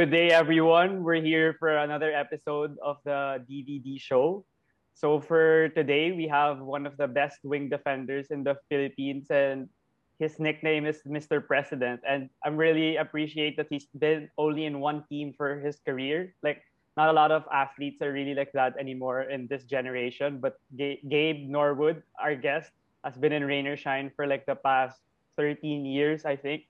[0.00, 1.04] good day, everyone.
[1.04, 4.48] We're here for another episode of the DVD show.
[4.96, 9.68] So, for today, we have one of the best wing defenders in the Philippines, and
[10.16, 11.44] his nickname is Mr.
[11.44, 12.00] President.
[12.08, 16.32] And I'm really appreciate that he's been only in one team for his career.
[16.40, 16.64] Like,
[16.96, 20.40] not a lot of athletes are really like that anymore in this generation.
[20.40, 22.72] But Ga- Gabe Norwood, our guest,
[23.04, 24.96] has been in Rain or Shine for like the past
[25.36, 26.69] 13 years, I think.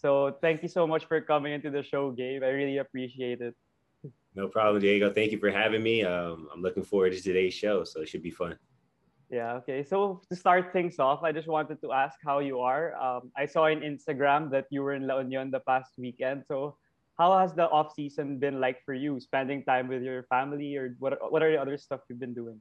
[0.00, 2.42] So thank you so much for coming into the show, Gabe.
[2.42, 3.54] I really appreciate it.
[4.34, 5.12] No problem, Diego.
[5.12, 6.04] Thank you for having me.
[6.04, 8.56] Um, I'm looking forward to today's show, so it should be fun.
[9.28, 9.84] Yeah, okay.
[9.84, 12.96] So to start things off, I just wanted to ask how you are.
[12.96, 16.44] Um, I saw on Instagram that you were in La Union the past weekend.
[16.48, 16.76] So
[17.18, 19.20] how has the off season been like for you?
[19.20, 21.18] Spending time with your family, or what?
[21.30, 22.60] What are the other stuff you've been doing?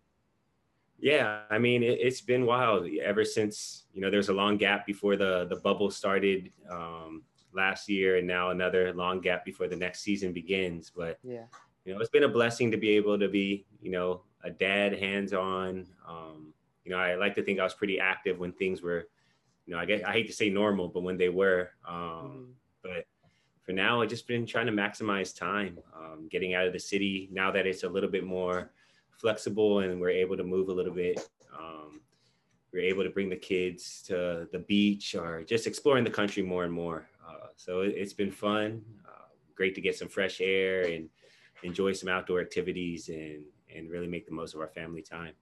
[1.00, 4.86] Yeah, I mean it, has been wild ever since you know there's a long gap
[4.86, 9.76] before the the bubble started um, last year, and now another long gap before the
[9.76, 10.92] next season begins.
[10.96, 11.46] But yeah,
[11.86, 14.98] you know it's been a blessing to be able to be you know a dad,
[14.98, 15.88] hands on.
[16.08, 16.54] Um,
[16.86, 19.08] you know I like to think I was pretty active when things were,
[19.66, 21.72] you know I guess I hate to say normal, but when they were.
[21.88, 22.44] Um, mm-hmm.
[22.82, 23.06] But
[23.64, 27.30] for now, I've just been trying to maximize time, um, getting out of the city
[27.32, 28.72] now that it's a little bit more
[29.20, 31.30] flexible and we're able to move a little bit.
[31.56, 32.02] Um,
[32.74, 36.64] we're able to bring the kids to the beach or just exploring the country more
[36.64, 37.08] and more.
[37.60, 38.82] So it, has been fun.
[39.06, 41.10] Uh, great to get some fresh air and
[41.62, 43.44] enjoy some outdoor activities and
[43.76, 45.34] and really make the most of our family time.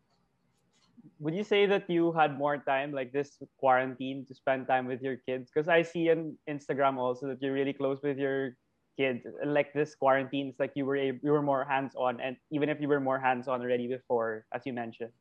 [1.20, 5.02] Would you say that you had more time like this quarantine to spend time with
[5.02, 5.50] your kids?
[5.54, 8.58] Because I see on Instagram also that you're really close with your
[8.98, 12.36] kids like this quarantine it's like you were able, you were more hands on and
[12.50, 15.12] even if you were more hands on already before as you mentioned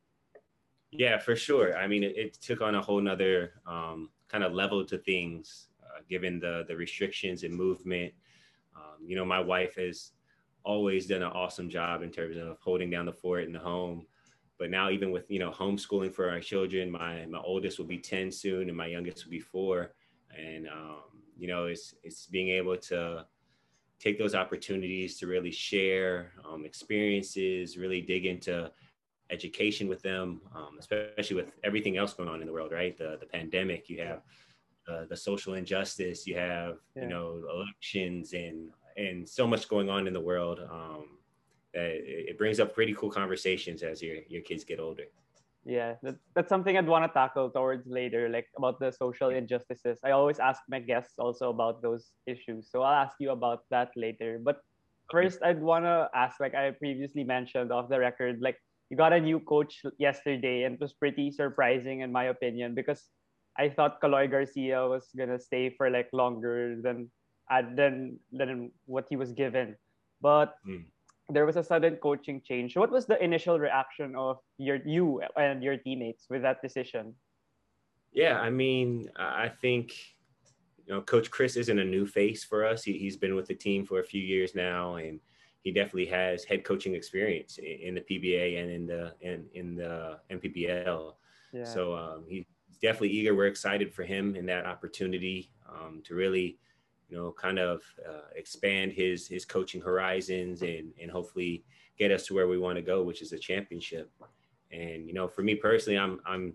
[0.92, 4.54] yeah for sure i mean it, it took on a whole nother um, kind of
[4.54, 8.12] level to things uh, given the the restrictions and movement.
[8.76, 10.12] Um, you know my wife has
[10.64, 14.06] always done an awesome job in terms of holding down the fort in the home.
[14.58, 17.98] But now even with you know homeschooling for our children my my oldest will be
[17.98, 19.92] 10 soon and my youngest will be four.
[20.36, 23.26] And um, you know it's it's being able to
[23.98, 28.70] take those opportunities to really share um, experiences, really dig into
[29.30, 32.96] education with them, um, especially with everything else going on in the world, right?
[32.96, 34.22] The the pandemic, you have
[34.88, 37.02] uh, the social injustice, you have yeah.
[37.02, 41.18] you know elections and and so much going on in the world um,
[41.74, 45.04] that it, it brings up pretty cool conversations as your your kids get older.
[45.66, 49.98] Yeah that, that's something i'd want to tackle towards later like about the social injustices.
[50.04, 53.90] I always ask my guests also about those issues so i'll ask you about that
[53.96, 54.38] later.
[54.38, 54.62] But
[55.10, 58.58] first i'd want to ask like i previously mentioned off the record like
[58.90, 63.02] you got a new coach yesterday and it was pretty surprising in my opinion because
[63.58, 67.10] i thought Kaloy garcia was gonna stay for like longer than
[67.50, 69.76] uh, than than what he was given
[70.20, 70.84] but mm
[71.28, 72.76] there was a sudden coaching change.
[72.76, 77.14] What was the initial reaction of your you and your teammates with that decision?
[78.12, 79.94] Yeah, I mean, I think
[80.86, 82.84] you know, Coach Chris isn't a new face for us.
[82.84, 85.18] He, has been with the team for a few years now, and
[85.62, 89.74] he definitely has head coaching experience in, in the PBA and in the in, in
[89.74, 91.14] the NPBL.
[91.52, 91.64] Yeah.
[91.64, 92.44] So um, he's
[92.80, 93.34] definitely eager.
[93.34, 96.58] We're excited for him in that opportunity um, to really
[97.08, 101.64] you know, kind of uh, expand his his coaching horizons and and hopefully
[101.98, 104.10] get us to where we want to go, which is a championship.
[104.72, 106.54] And you know, for me personally, I'm I'm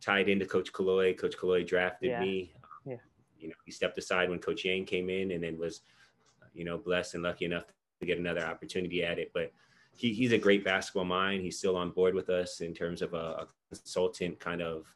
[0.00, 1.16] tied into Coach Kaloy.
[1.18, 2.20] Coach Kaloy drafted yeah.
[2.20, 2.52] me.
[2.86, 2.96] Yeah.
[3.38, 5.82] You know, he stepped aside when Coach Yeng came in, and then was,
[6.54, 7.64] you know, blessed and lucky enough
[8.00, 9.30] to get another opportunity at it.
[9.34, 9.52] But
[9.94, 11.42] he, he's a great basketball mind.
[11.42, 14.86] He's still on board with us in terms of a, a consultant kind of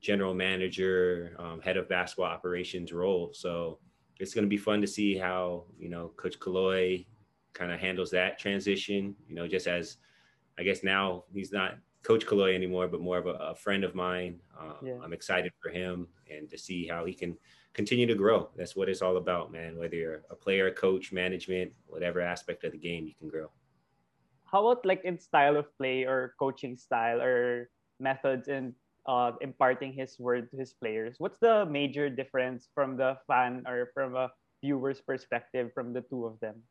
[0.00, 3.30] general manager, um, head of basketball operations role.
[3.32, 3.78] So
[4.18, 7.06] it's going to be fun to see how you know Coach Kaloy
[7.52, 9.14] kind of handles that transition.
[9.28, 9.96] You know, just as
[10.58, 13.94] I guess now he's not Coach Kaloy anymore, but more of a, a friend of
[13.94, 14.38] mine.
[14.58, 14.98] Um, yeah.
[15.02, 17.36] I'm excited for him and to see how he can
[17.74, 18.48] continue to grow.
[18.56, 19.76] That's what it's all about, man.
[19.76, 23.50] Whether you're a player, coach, management, whatever aspect of the game, you can grow.
[24.44, 27.68] How about like in style of play or coaching style or
[27.98, 28.72] methods and
[29.06, 31.16] uh, imparting his word to his players.
[31.18, 34.30] What's the major difference from the fan or from a
[34.62, 36.62] viewer's perspective from the two of them?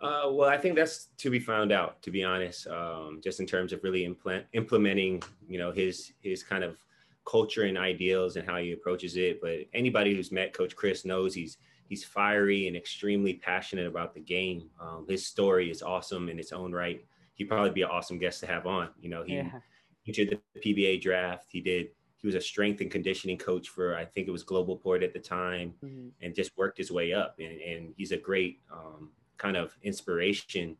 [0.00, 2.66] Uh, well, I think that's to be found out, to be honest.
[2.66, 6.78] Um, just in terms of really implement, implementing, you know, his his kind of
[7.26, 9.40] culture and ideals and how he approaches it.
[9.42, 14.20] But anybody who's met Coach Chris knows he's he's fiery and extremely passionate about the
[14.20, 14.70] game.
[14.80, 17.04] Um, his story is awesome in its own right.
[17.34, 18.88] He'd probably be an awesome guest to have on.
[19.00, 19.60] You know, he Yeah.
[20.06, 21.48] Entered the PBA draft.
[21.50, 21.88] He did.
[22.16, 25.12] He was a strength and conditioning coach for I think it was Global Port at
[25.14, 26.10] the time, Mhm.
[26.20, 27.38] and just worked his way up.
[27.38, 30.76] And, and he's a great um, kind of inspiration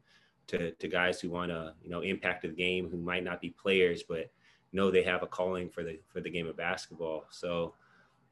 [0.49, 3.51] to, to guys who want to you know impact the game, who might not be
[3.51, 4.31] players, but
[4.73, 7.25] know they have a calling for the for the game of basketball.
[7.31, 7.75] So,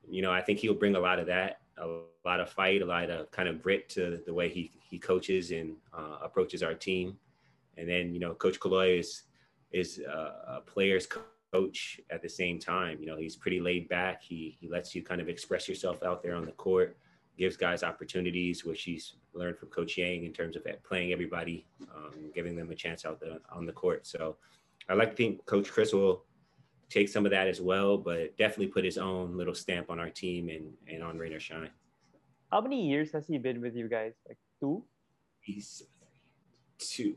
[0.09, 1.87] you know, I think he'll bring a lot of that, a
[2.25, 5.51] lot of fight, a lot of kind of grit to the way he he coaches
[5.51, 7.19] and uh, approaches our team.
[7.77, 9.23] And then you know, Coach Kaloy is
[9.73, 11.07] is uh, a player's
[11.53, 12.99] coach at the same time.
[13.01, 14.23] You know, he's pretty laid back.
[14.23, 16.97] He he lets you kind of express yourself out there on the court,
[17.37, 22.31] gives guys opportunities, which he's learned from Coach Yeng in terms of playing everybody, um,
[22.35, 24.07] giving them a chance out the, on the court.
[24.07, 24.37] So
[24.89, 26.25] I like to think Coach Chris will
[26.91, 30.11] take some of that as well, but definitely put his own little stamp on our
[30.11, 31.71] team and, and on Rain or Shine.
[32.51, 34.15] How many years has he been with you guys?
[34.27, 34.85] Like two?
[35.41, 35.83] He's
[36.79, 37.17] two.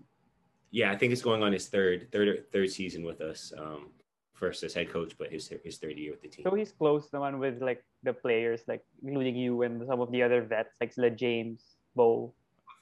[0.71, 3.51] Yeah, I think it's going on his third, third, third season with us.
[3.57, 3.91] Um,
[4.41, 6.43] first as head coach, but his his third year with the team.
[6.43, 10.11] So he's close the one with like the players, like including you and some of
[10.11, 12.33] the other vets, like sila James, Beau.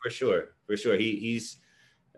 [0.01, 0.95] For sure, for sure.
[0.95, 1.57] He he's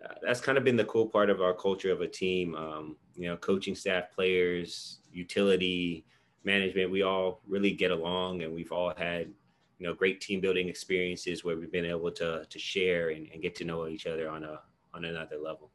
[0.06, 2.54] uh, that's kind of been the cool part of our culture of a team.
[2.56, 6.06] Um, you know, coaching staff, players, utility,
[6.44, 6.92] management.
[6.92, 9.34] We all really get along, and we've all had
[9.80, 13.42] you know great team building experiences where we've been able to to share and, and
[13.42, 14.62] get to know each other on a
[14.94, 15.72] on another level.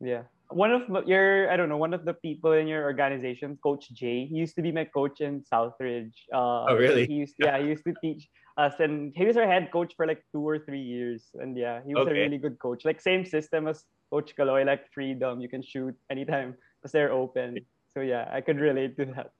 [0.00, 0.22] Yeah.
[0.50, 4.26] One of your, I don't know, one of the people in your organization, Coach Jay,
[4.26, 6.12] he used to be my coach in Southridge.
[6.32, 7.06] Uh, Oh, really?
[7.06, 8.28] He used, yeah, he used to teach
[8.58, 11.30] us, and he was our head coach for like two or three years.
[11.40, 12.84] And yeah, he was a really good coach.
[12.84, 15.40] Like same system as Coach Kaloy, like freedom.
[15.40, 17.58] You can shoot anytime because they're open.
[17.94, 19.30] So yeah, I could relate to that.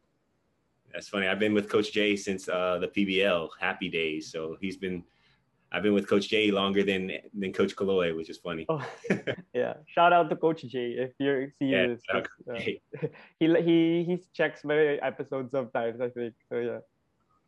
[0.95, 1.27] That's funny.
[1.27, 5.05] I've been with Coach Jay since uh, the PBL Hapee Days, so he's been.
[5.73, 8.67] I've been with Coach Jay longer than than Coach Kaloy, which is funny.
[8.69, 8.85] Oh,
[9.55, 9.75] yeah.
[9.89, 12.03] Shout out to Coach Jay if you're seeing Yeah, this.
[12.13, 12.81] uh, he
[13.41, 16.01] he he checks my episodes sometimes.
[16.01, 16.57] I think so.
[16.59, 16.81] Yeah.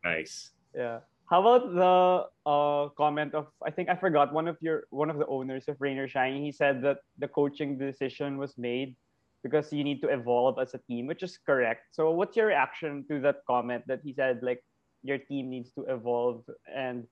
[0.03, 0.51] Nice.
[0.73, 0.99] Yeah.
[1.29, 5.17] How about the uh, comment of I think I forgot one of your one of
[5.17, 6.41] the owners of Rain or Shine.
[6.41, 8.95] He said that the coaching decision was made
[9.43, 11.93] because you need to evolve as a team, which is correct.
[11.93, 14.63] So what's your reaction to that comment that he said like
[15.03, 17.05] your team needs to evolve and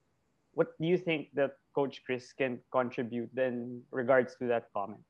[0.53, 5.01] what do you think that Coach Chris can contribute in regards to that comment?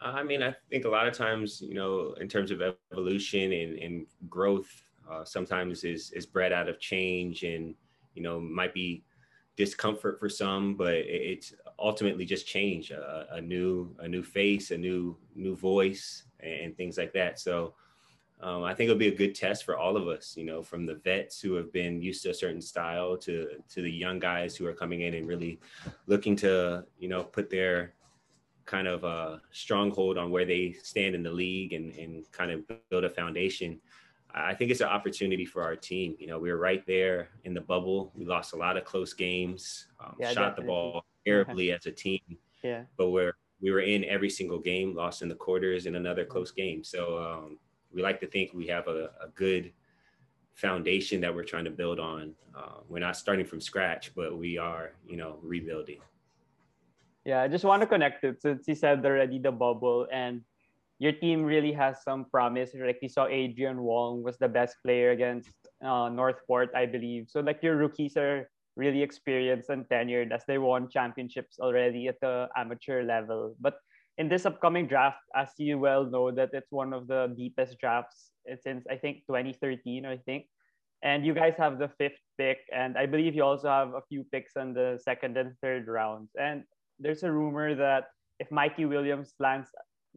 [0.00, 2.62] I mean, I think a lot of times, you know, in terms of
[2.92, 4.70] evolution and, and growth,
[5.10, 7.74] uh, sometimes is is bred out of change and
[8.14, 9.02] you know might be
[9.56, 14.78] discomfort for some, but it's ultimately just change, a, a new a new face, a
[14.78, 17.38] new new voice, and things like that.
[17.38, 17.74] So.
[18.40, 20.86] Um, I think it'll be a good test for all of us, you know, from
[20.86, 24.54] the vets who have been used to a certain style to to the young guys
[24.56, 25.58] who are coming in and really
[26.06, 27.94] looking to, you know, put their
[28.64, 32.62] kind of a stronghold on where they stand in the league and, and kind of
[32.90, 33.80] build a foundation.
[34.32, 36.14] I think it's an opportunity for our team.
[36.18, 38.12] You know, we were right there in the bubble.
[38.14, 41.90] We lost a lot of close games, um, Yeah, shot the ball terribly as a
[41.92, 42.20] team,
[42.62, 42.84] Yeah.
[42.96, 46.52] but we're we were in every single game, lost in the quarters in another close
[46.52, 46.84] game.
[46.84, 47.58] So um,
[47.92, 49.72] we like to think we have a, a good
[50.54, 52.34] foundation that we're trying to build on.
[52.56, 56.00] Uh, we're not starting from scratch, but we are, you know, rebuilding.
[57.24, 60.42] Yeah, I just want to connect it since he said already the bubble and
[60.98, 62.70] your team really has some promise.
[62.74, 65.50] Like we saw Adrian Wong was the best player against
[65.84, 67.28] uh, Northport, I believe.
[67.28, 72.18] So like your rookies are really experienced and tenured as they won championships already at
[72.20, 73.54] the amateur level.
[73.60, 73.78] But
[74.18, 78.30] in this upcoming draft, as you well know, that it's one of the deepest drafts
[78.62, 80.46] since I think 2013, I think.
[81.02, 84.24] And you guys have the fifth pick, and I believe you also have a few
[84.32, 86.30] picks in the second and third rounds.
[86.34, 86.64] And
[86.98, 88.10] there's a rumor that
[88.40, 89.68] if Mikey Williams lands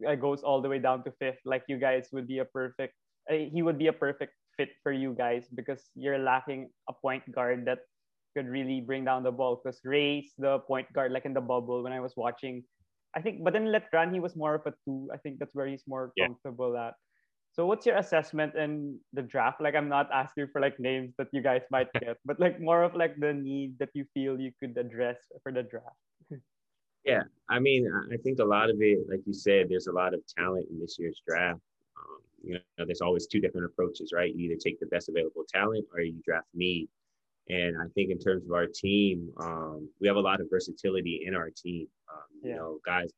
[0.06, 2.94] uh, goes all the way down to fifth, like you guys would be a perfect.
[3.30, 7.22] Uh, he would be a perfect fit for you guys because you're lacking a point
[7.30, 7.78] guard that
[8.36, 9.62] could really bring down the ball.
[9.62, 12.64] Because Rey's the point guard, like in the bubble when I was watching.
[13.14, 15.08] I think, but then Letran he was more of a two.
[15.12, 16.26] I think that's where he's more Yeah.
[16.26, 16.94] comfortable at.
[17.52, 19.60] So what's your assessment in the draft?
[19.60, 22.82] Like I'm not asking for like names that you guys might get, but like more
[22.82, 26.00] of like the need that you feel you could address for the draft.
[27.04, 30.14] Yeah, I mean, I- think a lot of it, like you said, there's a lot
[30.14, 31.58] of talent in this year's draft.
[31.98, 34.32] Um, you know, there's always two different approaches, right?
[34.32, 36.88] You either take the best available talent or you draft need.
[37.48, 41.24] And I think in terms of our team, um, we have a lot of versatility
[41.26, 41.88] in our team.
[42.12, 42.50] Um, Yeah.
[42.50, 43.10] You know, guys,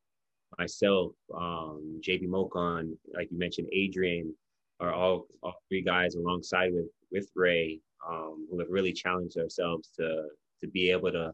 [0.57, 4.33] myself, um, Javee Mocon, like you mentioned, Adrian,
[4.79, 9.89] are all, all three guys alongside with with Rey, um, who have really challenged ourselves
[9.97, 10.27] to
[10.61, 11.33] to be able to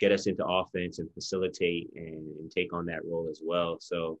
[0.00, 3.78] get us into offense and facilitate and, and take on that role as well.
[3.80, 4.18] So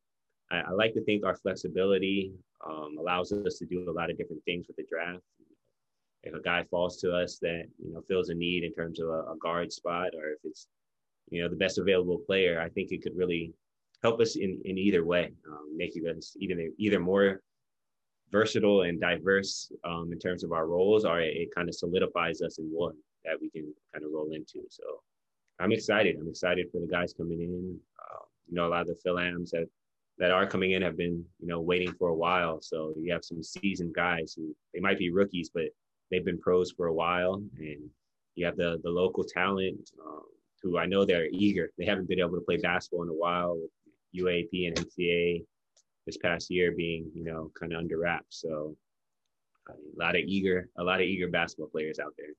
[0.50, 2.32] I, I like to think our flexibility
[2.66, 5.22] um, allows us to do a lot of different things with the draft.
[6.22, 9.08] If a guy falls to us that you know feels a need in terms of
[9.08, 10.66] a, a guard spot, or if it's
[11.30, 13.52] you know the best available player, I think it could really
[14.02, 17.40] help us in, in either way, um, making us either either more
[18.30, 22.42] versatile and diverse um, in terms of our roles, or it, it kind of solidifies
[22.42, 22.94] us in one
[23.24, 24.60] that we can kind of roll into.
[24.70, 24.82] So
[25.58, 26.16] I'm excited.
[26.20, 27.78] I'm excited for the guys coming in.
[27.98, 29.66] Uh, you know, a lot of the Philams that
[30.18, 32.60] that are coming in have been you know waiting for a while.
[32.60, 35.64] So you have some seasoned guys who they might be rookies, but
[36.10, 37.90] they've been pros for a while, and
[38.34, 39.90] you have the the local talent.
[40.04, 40.22] Um,
[40.62, 41.70] who I know they're eager.
[41.78, 43.58] They haven't been able to play basketball in a while
[44.16, 45.44] UAAP and NCAA
[46.06, 48.40] this past year being, you know, kind of under wraps.
[48.40, 48.76] So
[49.68, 52.32] a lot of eager, a lot of eager basketball players out there.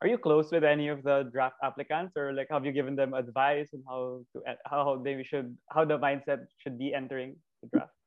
[0.00, 3.14] Are you close with any of the draft applicants, or like have you given them
[3.14, 7.97] advice on how to how they should how the mindset should be entering the draft?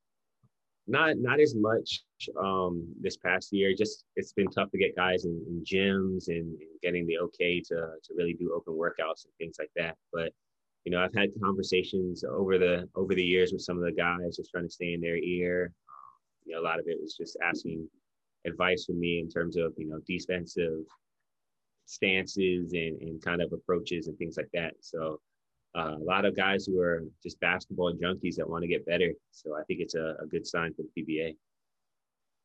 [0.88, 2.02] Not not as much
[2.40, 3.74] um, this past year.
[3.78, 7.62] Just it's been tough to get guys in, in gyms and, and getting the okay
[7.62, 9.96] to to really do open workouts and things like that.
[10.12, 10.34] But
[10.84, 14.38] you know, I've had conversations over the over the years with some of the guys,
[14.38, 15.66] just trying to stay in their ear.
[15.66, 17.88] Um, you know, a lot of it was just asking
[18.48, 20.84] advice from me in terms of you know defensive
[21.86, 24.74] stances and, and kind of approaches and things like that.
[24.80, 25.20] So
[25.78, 29.14] uh, a lot of guys who are just basketball junkies that want to get better.
[29.32, 31.36] So I think it's a, a good sign for the PBA.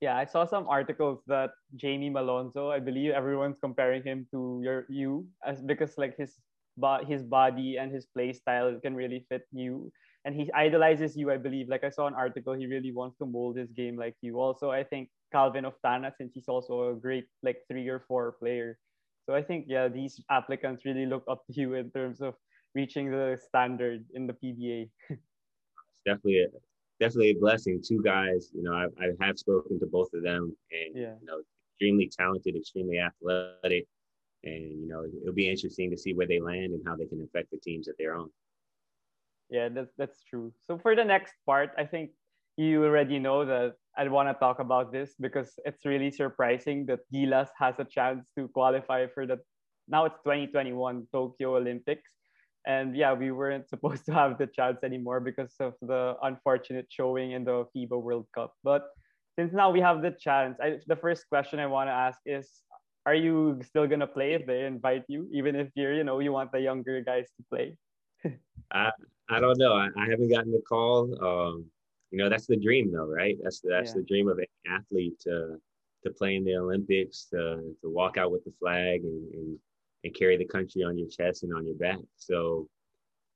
[0.00, 4.84] Yeah, I saw some articles that Jamie Malonzo, I believe everyone's comparing him to your
[4.88, 6.36] you as because like his
[6.76, 9.90] but his body and his play style can really fit you.
[10.26, 11.68] And he idolizes you i believe.
[11.68, 14.38] Like i saw an article he really wants to mold his game like you.
[14.38, 18.78] Also i think calvin oftana since he's also a great like three or four player.
[19.24, 22.34] So i think yeah these applicants really look up to you in terms of
[22.78, 26.48] reaching the standard in the pba it's definitely a
[27.00, 30.56] definitely a blessing two guys you know i, I have spoken to both of them
[30.70, 31.14] and yeah.
[31.20, 31.38] you know
[31.72, 33.86] extremely talented extremely athletic
[34.46, 37.22] and you know it'll be interesting to see where they land and how they can
[37.22, 38.30] affect the teams that they're on.
[39.50, 40.52] Yeah, that's that's true.
[40.66, 42.10] So for the next part, I think
[42.56, 47.00] you already know that I want to talk about this because it's really surprising that
[47.12, 49.38] Gilas has a chance to qualify for the
[49.88, 52.10] now it's 2021 Tokyo Olympics.
[52.66, 57.32] And yeah, we weren't supposed to have the chance anymore because of the unfortunate showing
[57.32, 58.54] in the FIBA World Cup.
[58.64, 58.88] But
[59.38, 62.48] since now we have the chance, I, the first question I want to ask is
[63.04, 66.32] are you still gonna play if they invite you, even if you're, you know, you
[66.32, 67.76] want the younger guys to play?
[68.72, 68.90] I
[69.28, 69.74] I don't know.
[69.74, 71.12] I, I haven't gotten the call.
[71.24, 71.66] Um,
[72.10, 73.36] you know, that's the dream, though, right?
[73.42, 73.98] That's that's yeah.
[73.98, 75.60] the dream of any athlete to
[76.04, 79.58] to play in the Olympics, to to walk out with the flag and, and
[80.06, 81.98] and carry the country on your chest and on your back.
[82.16, 82.68] So,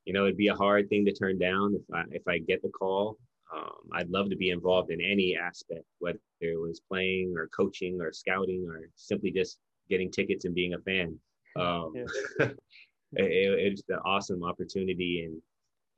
[0.05, 2.63] you know, it'd be a hard thing to turn down if I if I get
[2.63, 3.19] the call.
[3.55, 8.01] Um, I'd love to be involved in any aspect, whether it was playing or coaching
[8.01, 9.59] or scouting or simply just
[9.89, 11.19] getting tickets and being a fan.
[11.57, 11.93] Um,
[12.39, 12.57] it,
[13.13, 15.43] it's an awesome opportunity and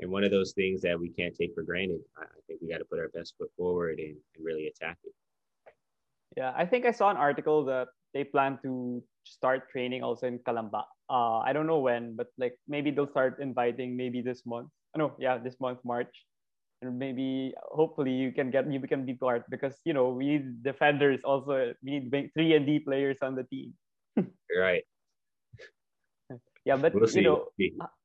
[0.00, 2.00] and one of those things that we can't take for granted.
[2.16, 4.96] I, I think we got to put our best foot forward and, and really attack
[5.04, 5.12] it.
[6.36, 10.38] Yeah, I think I saw an article that they plan to start training also in
[10.40, 10.84] Calamba.
[11.08, 14.68] Uh, I don't know when, but like maybe they'll start inviting maybe this month.
[14.94, 16.12] Oh, no, yeah, this month March
[16.82, 20.62] and maybe hopefully you can get you can be part because you know we need
[20.62, 23.72] defenders also we need three and D players on the team.
[24.58, 24.84] right.
[26.64, 27.50] Yeah, but we'll you know,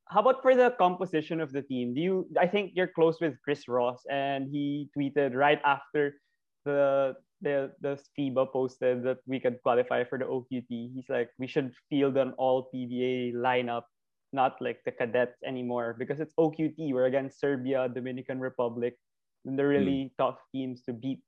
[0.10, 1.94] how about for the composition of the team?
[1.94, 2.28] Do you?
[2.42, 6.18] I think you're close with Chris Ross, and he tweeted right after
[6.68, 10.68] the the the FIBA posted that we could qualify for the OQT.
[10.94, 13.88] He's like, we should field an all PBA lineup
[14.34, 16.92] not like the cadets anymore because it's OQT.
[16.92, 19.00] We're against Serbia, Dominican Republic,
[19.46, 20.18] and they're really mm.
[20.20, 21.22] tough teams to beat.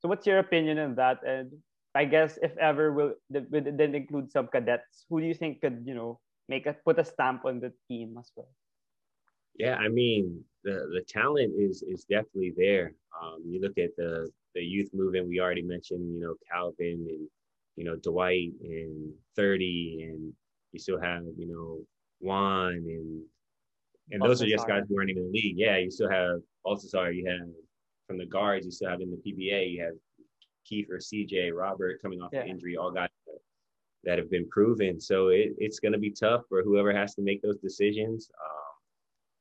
[0.00, 1.20] So, what's your opinion on that?
[1.26, 1.52] And
[1.94, 5.94] I guess if ever will then include some cadets, who do you think could you
[5.94, 8.48] know make a put a stamp on the team as well?
[9.58, 12.92] Yeah, I mean the the talent is is definitely there.
[13.16, 15.28] Um, you look at the the youth movement.
[15.28, 17.28] We already mentioned, you know, Calvin and
[17.76, 20.32] you know Dwight and Thirdy, and
[20.72, 21.80] you still have you know
[22.20, 23.22] Juan and
[24.10, 25.58] and those are just guys who aren't even in the league.
[25.58, 27.48] Yeah, you still have Baltazar, you have
[28.06, 29.94] from the guards, you still have in the PBA, you have
[30.70, 32.42] Kiefer, CJ, Robert coming off yeah.
[32.42, 33.38] an injury, all guys that,
[34.04, 35.00] that have been proven.
[35.00, 38.30] So it, it's going to be tough for whoever has to make those decisions.
[38.44, 38.74] Um,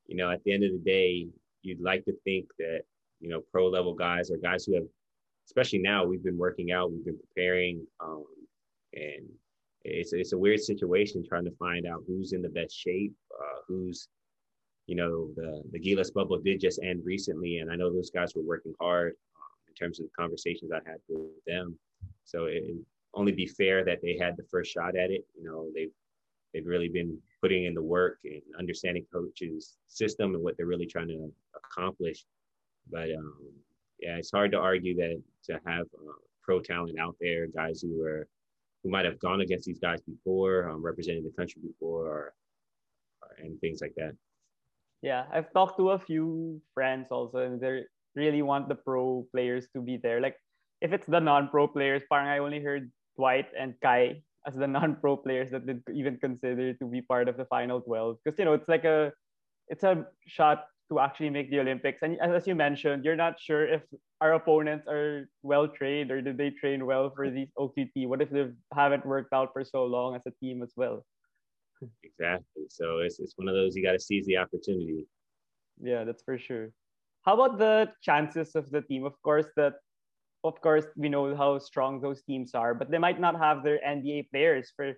[0.08, 1.28] you know, at the end of the day,
[1.62, 2.82] you'd like to think that,
[3.20, 4.86] you know, pro level guys or guys who have,
[5.48, 8.26] especially now, we've been working out, we've been preparing, um,
[8.94, 9.26] and
[9.84, 13.60] it's it's a weird situation trying to find out who's in the best shape, uh,
[13.68, 14.08] who's
[14.88, 18.34] you know the the Gilas bubble did just end recently, and I know those guys
[18.36, 21.78] were working hard um, in terms of the conversations I had with them.
[22.24, 22.64] So it,
[23.14, 25.26] only be fair that they had the first shot at it.
[25.38, 25.92] You know, they've
[26.54, 30.88] they've really been putting in the work and understanding coaches' system and what they're really
[30.88, 32.26] trying to accomplish.
[32.92, 33.36] But um,
[34.00, 38.02] yeah, it's hard to argue that to have uh, pro talent out there, guys who
[38.04, 38.28] are
[38.84, 42.34] who might have gone against these guys before, um, representing the country before, or,
[43.22, 44.14] or, and things like that.
[45.02, 47.84] Yeah, I've talked to a few friends also, and they
[48.16, 50.22] really want the pro players to be there.
[50.22, 50.36] Like,
[50.82, 55.18] if it's the non-pro players, parang I only heard Dwight and Kai as the non-pro
[55.18, 58.54] players that did even consider to be part of the final 12 because you know
[58.54, 59.12] it's like a
[59.68, 62.00] it's a shot to actually make the Olympics.
[62.02, 63.82] And as you mentioned, you're not sure if
[64.22, 68.08] our opponents are well trained or did they train well for these OQT?
[68.08, 71.06] What if they haven't worked out for so long as a team as well?
[72.04, 72.64] Exactly.
[72.70, 75.06] So it's, it's one of those you got to seize the opportunity.
[75.82, 76.72] Yeah, that's for sure.
[77.24, 79.04] How about the chances of the team?
[79.04, 79.74] Of course, that
[80.44, 83.80] of course we know how strong those teams are, but they might not have their
[83.86, 84.94] NBA players for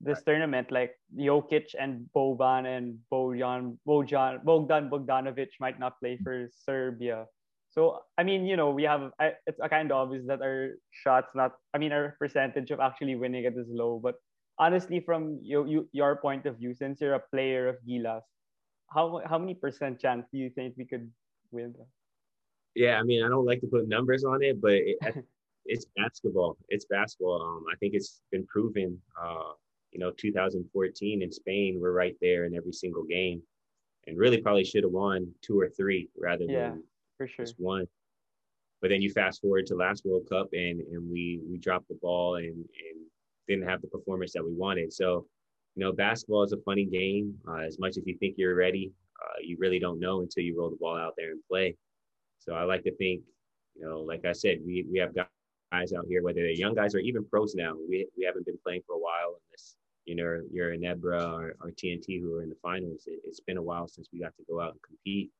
[0.00, 0.34] this right.
[0.34, 7.26] tournament, like Jokic and Boban and Bojan, Bojan, Bogdan Bogdanovic might not play for Serbia.
[7.70, 10.70] So I mean, you know, we have I, it's a kind of obvious that our
[10.90, 14.00] shots not, I mean, our percentage of actually winning it is low.
[14.02, 14.16] But
[14.58, 18.22] honestly, from you, you your point of view, since you're a player of Gilas,
[18.92, 21.10] how how many percent chance do you think we could
[21.52, 21.74] win?
[22.74, 24.98] Yeah, I mean, I don't like to put numbers on it, but it,
[25.66, 26.56] it's basketball.
[26.68, 27.42] It's basketball.
[27.42, 28.98] Um, I think it's been proven.
[29.20, 29.52] Uh,
[29.92, 33.42] you know, 2014 in Spain, we're right there in every single game,
[34.06, 36.84] and really probably should have won two or three rather yeah, than
[37.16, 37.44] for sure.
[37.44, 37.86] just one.
[38.80, 41.98] But then you fast forward to last World Cup, and and we we dropped the
[42.00, 43.06] ball and and
[43.48, 44.92] didn't have the performance that we wanted.
[44.92, 45.26] So,
[45.74, 47.34] you know, basketball is a funny game.
[47.48, 50.56] Uh, as much as you think you're ready, uh, you really don't know until you
[50.58, 51.76] roll the ball out there and play.
[52.38, 53.22] So I like to think,
[53.74, 55.12] you know, like I said, we we have
[55.72, 57.74] guys out here, whether they're young guys or even pros now.
[57.88, 59.76] We we haven't been playing for a while, and this
[60.06, 63.04] you know, you're in Nebra or, or TNT who are in the finals.
[63.06, 65.30] It, has been a while since we got to go out and compete.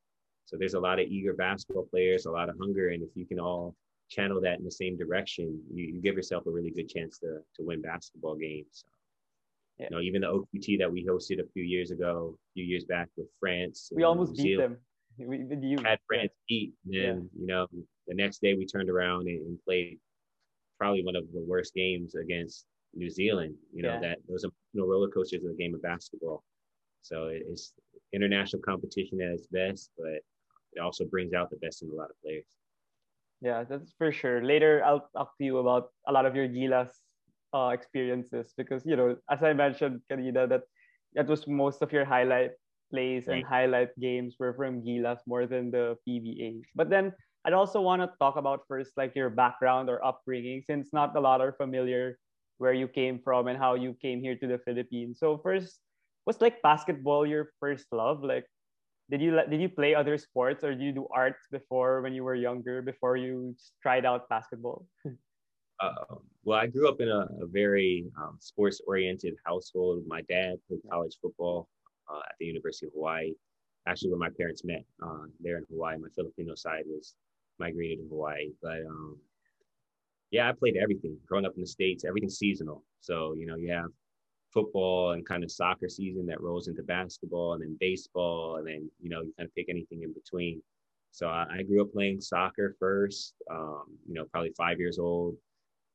[0.44, 3.26] So there's a lot of eager basketball players, a lot of hunger, and if you
[3.26, 3.74] can all
[4.10, 7.38] channel that in the same direction, you, you give yourself a really good chance to
[7.56, 8.66] to win basketball games.
[8.72, 8.88] So,
[9.78, 9.86] yeah.
[9.90, 12.84] You know, even the OQT that we hosted a few years ago, a few years
[12.84, 14.76] back with France, we almost beat them.
[15.18, 17.40] We, you had France beat, and then yeah.
[17.40, 17.66] you know
[18.06, 19.98] the next day we turned around and, and played
[20.78, 23.54] probably one of the worst games against New Zealand.
[23.72, 24.00] You know yeah.
[24.00, 26.44] that those emotional roller coasters of the game of basketball.
[27.02, 27.72] So it's
[28.12, 30.20] international competition at its best, but
[30.72, 32.46] it also brings out the best in a lot of players.
[33.40, 34.44] Yeah, that's for sure.
[34.44, 36.90] Later, I'll talk to you about a lot of your Gilas
[37.54, 40.62] uh, experiences because you know, as I mentioned, Karina, that
[41.14, 42.52] that was most of your highlight
[42.90, 43.38] plays right.
[43.38, 46.62] and highlight games were from Gilas more than the PBA.
[46.74, 47.12] But then
[47.44, 51.20] I'd also want to talk about first like your background or upbringing, since not a
[51.20, 52.18] lot are familiar
[52.60, 55.18] where you came from and how you came here to the Philippines.
[55.18, 55.80] So first,
[56.26, 58.22] was like basketball your first love?
[58.22, 58.44] Like,
[59.08, 62.22] did you did you play other sports or did you do arts before when you
[62.22, 64.84] were younger before you tried out basketball?
[65.80, 70.04] uh, well, I grew up in a, a very um, sports oriented household.
[70.06, 71.66] My dad played college football
[72.12, 73.32] uh, at the University of Hawaii,
[73.88, 74.84] actually where my parents met.
[75.00, 77.16] Uh, there in Hawaii, my Filipino side was
[77.58, 79.16] migrated to Hawaii, but um,
[80.30, 82.84] yeah, I played everything growing up in the States, everything's seasonal.
[83.00, 83.90] So, you know, you have
[84.52, 88.56] football and kind of soccer season that rolls into basketball and then baseball.
[88.56, 90.62] And then, you know, you kind of pick anything in between.
[91.12, 95.36] So I, I grew up playing soccer first, um, you know, probably five years old,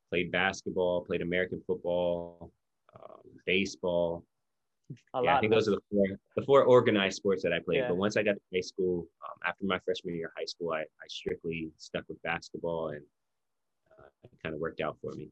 [0.10, 2.52] played basketball, played American football,
[2.94, 4.24] um, baseball.
[5.16, 7.78] A yeah, I think those are the four, the four organized sports that I played.
[7.78, 7.88] Yeah.
[7.88, 10.74] But once I got to high school, um, after my freshman year of high school,
[10.74, 13.02] I, I strictly stuck with basketball and
[14.32, 15.30] it kind of worked out for me.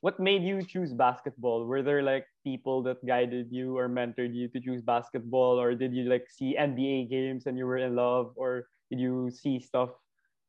[0.00, 1.66] What made you choose basketball?
[1.66, 5.92] Were there like people that guided you or mentored you to choose basketball, or did
[5.94, 9.90] you like see NBA games and you were in love, or did you see stuff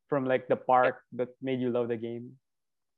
[0.08, 2.30] from like the park that made you love the game?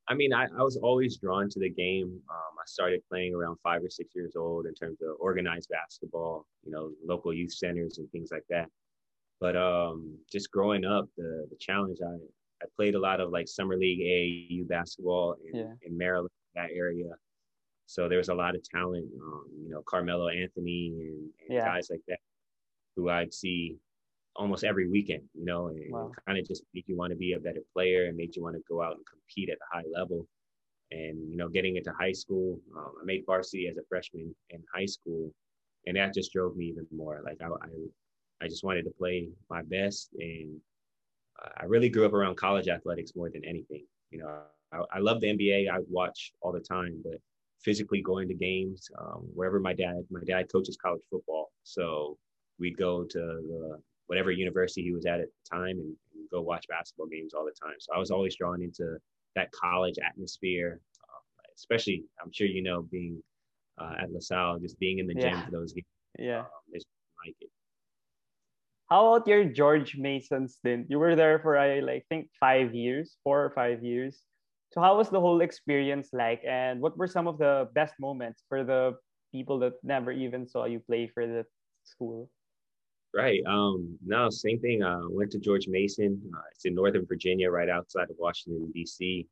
[0.06, 2.20] I mean, I, I was always drawn to the game.
[2.28, 6.46] Um, I started playing around five or six years old in terms of organized basketball,
[6.62, 8.68] you know, local youth centers and things like that.
[9.40, 12.16] But um, just growing up, the the challenge I
[12.64, 15.72] I played a lot of like summer league AAU basketball in, yeah.
[15.82, 17.10] in Maryland, that area.
[17.86, 21.66] So there was a lot of talent, um, you know, Carmelo Anthony and, and yeah.
[21.66, 22.18] guys like that
[22.96, 23.76] who I'd see
[24.36, 26.10] almost every weekend, you know, and wow.
[26.26, 28.56] kind of just made you want to be a better player and made you want
[28.56, 30.26] to go out and compete at a high level.
[30.90, 34.62] and you know, getting into high school, um, I made varsity as a freshman in
[34.74, 35.32] high school,
[35.86, 37.22] and that just drove me even more.
[37.24, 40.60] Like I, I, I just wanted to play my best, and
[41.56, 43.84] I really grew up around college athletics more than anything.
[44.10, 44.38] You know,
[44.72, 45.70] I, I love the NBA.
[45.70, 47.20] I watch all the time, but
[47.62, 52.18] physically going to games um, wherever my dad, my dad coaches college football, so
[52.58, 56.40] we'd go to the, whatever university he was at at the time and, and, go
[56.40, 57.76] watch basketball games all the time.
[57.78, 58.96] So I was always drawn into
[59.36, 63.22] that college atmosphere, uh, especially I'm sure you know being
[63.78, 65.30] uh, at LaSalle, just being in the yeah.
[65.30, 65.86] gym for those games.
[66.18, 67.50] Yeah, um, like it.
[68.90, 70.86] How about your George Mason stint?
[70.90, 74.20] You were there for I like think five years, four or five years.
[74.72, 78.42] So how was the whole experience like, and what were some of the best moments
[78.48, 78.96] for the
[79.32, 81.46] people that never even saw you play for the
[81.84, 82.28] school?
[83.14, 83.40] Right.
[83.46, 84.82] Um, no, same thing.
[84.82, 86.20] I uh, went to George Mason.
[86.34, 89.28] Uh, it's in Northern Virginia, right outside of Washington, D.C.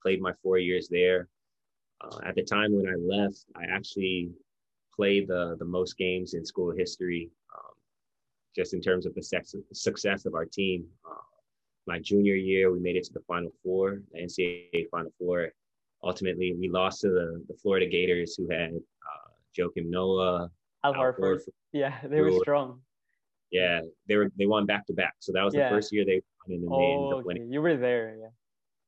[0.00, 1.28] Played my four years there.
[2.00, 4.30] Uh, at the time when I left, I actually
[4.94, 7.30] played the, the most games in school history,
[8.56, 9.22] just in terms of the
[9.72, 10.86] success of our team.
[11.08, 11.14] Uh,
[11.86, 15.50] my junior year, we made it to the Final Four, the NCAA Final Four.
[16.02, 20.50] Ultimately, we lost to the, the Florida Gators, who had uh, Joakim Noah,
[20.84, 21.40] Al Horford.
[21.72, 22.80] Yeah, they were strong.
[23.52, 25.14] Yeah, they were they won back to back.
[25.20, 25.68] So that was yeah.
[25.68, 27.42] the first year they won, and then oh, they ended up winning.
[27.44, 27.52] Okay.
[27.52, 28.28] You were there, yeah.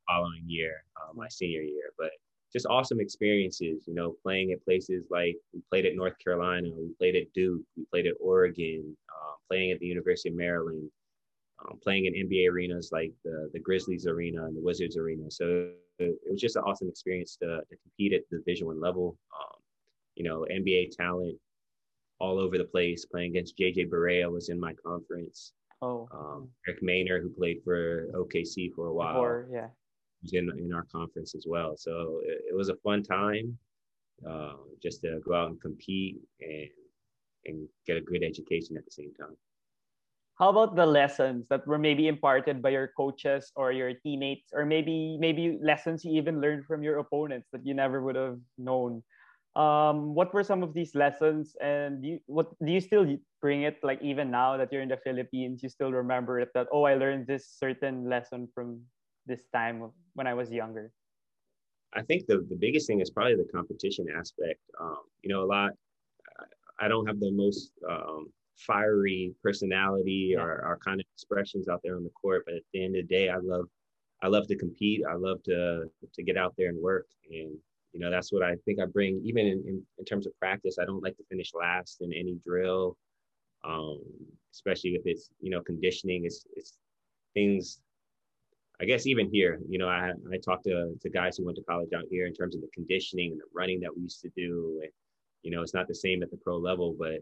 [0.09, 2.11] Following year, uh, my senior year, but
[2.53, 3.85] just awesome experiences.
[3.87, 7.63] You know, playing at places like we played at North Carolina, we played at Duke,
[7.77, 10.91] we played at Oregon, uh, playing at the University of Maryland,
[11.61, 15.31] um, playing in NBA arenas like the the Grizzlies arena and the Wizards arena.
[15.31, 19.17] So it, was just an awesome experience to, to compete at the Division One level.
[19.39, 19.61] Um,
[20.15, 21.37] you know, NBA talent
[22.21, 23.05] all over the place.
[23.05, 25.53] Playing against JJ Barea was in my conference.
[25.81, 29.69] Oh, um, Eric Maynor, who played for OKC for a while, Before, yeah,
[30.33, 31.77] in in our conference as well.
[31.77, 33.59] So it, it was a fun time,
[34.29, 36.71] uh, just to go out and compete and
[37.47, 39.37] and get a good education at the same time.
[40.39, 44.65] How about the lessons that were maybe imparted by your coaches or your teammates, or
[44.65, 49.03] maybe maybe lessons you even learned from your opponents that you never would have known?
[49.57, 53.07] um, what were some of these lessons and do you, what do you still
[53.41, 56.69] bring it like even now that you're in the philippines you still remember it that
[56.71, 58.81] oh i learned this certain lesson from
[59.29, 60.91] this time when i was younger
[61.95, 65.49] i think the, the biggest thing is probably the competition aspect um, you know a
[65.57, 65.71] lot
[66.81, 70.41] i don't have the most um, fiery personality yeah.
[70.41, 73.07] or, or kind of expressions out there on the court but at the end of
[73.07, 73.67] the day i love
[74.23, 77.57] i love to compete i love to to get out there and work and
[77.93, 80.77] you know, that's what I think I bring, even in, in, in terms of practice.
[80.81, 82.97] I don't like to finish last in any drill,
[83.65, 84.01] um,
[84.53, 86.25] especially if it's, you know, conditioning.
[86.25, 86.79] It's, it's
[87.35, 87.81] things,
[88.81, 91.65] I guess, even here, you know, I, I talked to, to guys who went to
[91.65, 94.31] college out here in terms of the conditioning and the running that we used to
[94.37, 94.81] do.
[94.83, 94.93] And,
[95.43, 97.19] you know, it's not the same at the pro level, but,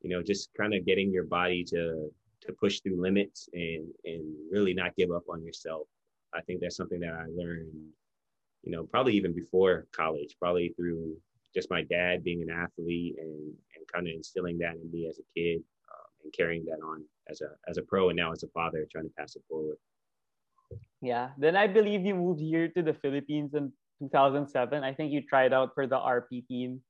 [0.00, 2.10] you know, just kind of getting your body to,
[2.42, 5.86] to push through limits and, and really not give up on yourself.
[6.34, 7.70] I think that's something that I learned
[8.64, 11.16] you know, probably even before college, probably through
[11.54, 15.18] just my dad being an athlete and, and kind of instilling that in me as
[15.18, 18.42] a kid um, and carrying that on as a, as a pro and now as
[18.42, 19.76] a father, trying to pass it forward.
[21.00, 21.30] Yeah.
[21.38, 24.82] Then I believe you moved here to the Philippines in 2007.
[24.82, 26.80] I think you tried out for the RP team.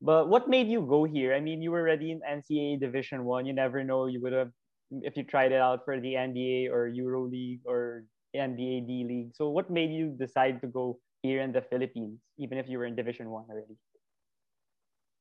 [0.00, 1.34] But what made you go here?
[1.34, 3.46] I mean, you were already in NCAA Division One.
[3.46, 4.06] You never know.
[4.06, 4.50] You would have,
[5.02, 9.34] if you tried it out for the NBA or Euro League or NBA D League.
[9.34, 12.86] So, what made you decide to go here in the Philippines, even if you were
[12.86, 13.74] in Division One already?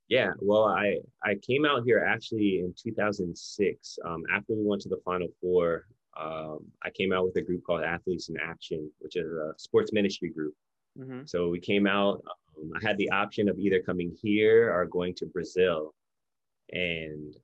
[0.10, 4.00] Yeah, well, I I came out here actually in 2006.
[4.06, 5.88] Um, after we went to the Final Four,
[6.20, 9.94] um, I came out with a group called Athletes in Action, which is a sports
[9.94, 10.54] ministry group.
[10.98, 11.22] Mm-hmm.
[11.26, 12.24] So we came out.
[12.58, 15.94] Um, I had the option of either coming here or going to Brazil,
[16.72, 17.36] and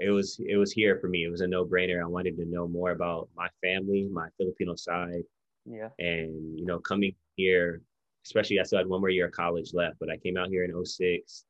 [0.00, 1.24] it was it was here for me.
[1.24, 2.02] It was a no brainer.
[2.02, 5.22] I wanted to know more about my family, my Filipino side,
[5.64, 5.88] yeah.
[5.98, 7.82] And, you know, coming here,
[8.24, 10.64] especially I still had one more year of college left, but I came out here
[10.64, 11.44] in 06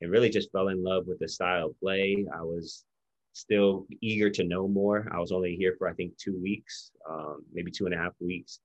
[0.00, 2.24] and really just fell in love with the style of play.
[2.34, 2.84] I was
[3.38, 5.08] still eager to know more.
[5.12, 8.12] I was only here for, I think, two weeks, um, maybe two and a half
[8.20, 8.60] weeks.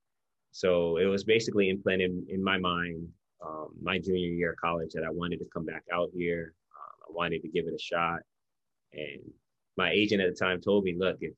[0.52, 3.08] So it was basically implanted in, my mind,
[3.46, 6.54] um, my junior year of college, that I wanted to come back out here.
[6.76, 8.20] Um, I wanted to give it a shot.
[8.94, 9.22] And
[9.78, 11.34] my agent at the time told me, look, if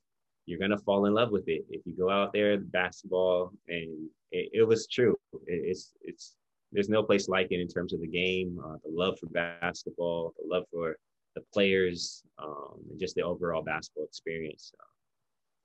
[0.46, 4.48] you're gonna fall in love with it if you go out there basketball and it,
[4.52, 6.36] it was true it, it's it's
[6.72, 10.32] there's no place like it in terms of the game uh, the love for basketball
[10.38, 10.96] the love for
[11.36, 14.92] the players um, and just the overall basketball experience uh,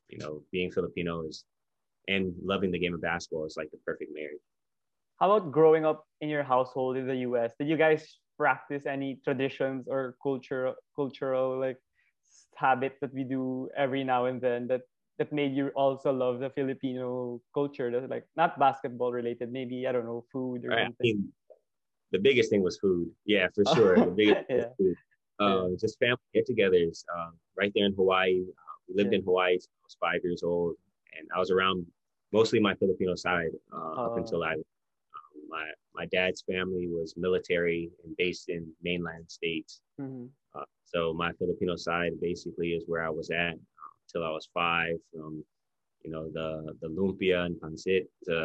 [0.09, 1.45] you know being filipino is
[2.07, 4.41] and loving the game of basketball is like the perfect marriage
[5.21, 7.53] how about growing up in your household in the US?
[7.59, 11.77] Did you guys practice any traditions or cultural cultural like
[12.57, 14.81] habits that we do every now and then that
[15.19, 17.91] that made you also love the Filipino culture?
[17.91, 21.05] That's like not basketball related, maybe I don't know, food or Right, I something.
[21.05, 21.31] mean,
[22.11, 23.11] the biggest thing was food.
[23.25, 23.95] Yeah, for sure.
[23.95, 24.73] The biggest Yeah.
[24.79, 24.97] was
[25.45, 25.65] food.
[25.73, 27.03] Um, Just family get-togethers.
[27.15, 28.41] Um, right there in Hawaii.
[28.41, 29.19] Uh, we lived Yeah.
[29.19, 30.75] in Hawaii since I was five years old,
[31.17, 31.85] and I was around
[32.31, 34.15] mostly my Filipino side uh, up Oh.
[34.21, 34.53] until I.
[34.53, 34.63] Um,
[35.49, 39.81] my my dad's family was military and based in mainland states.
[39.99, 40.29] Mhm.
[40.55, 44.47] Uh, so my Filipino side basically is where I was at uh, till I was
[44.53, 44.95] five.
[45.13, 45.43] From
[46.03, 46.49] you know the
[46.81, 48.37] the lumpia and pancit to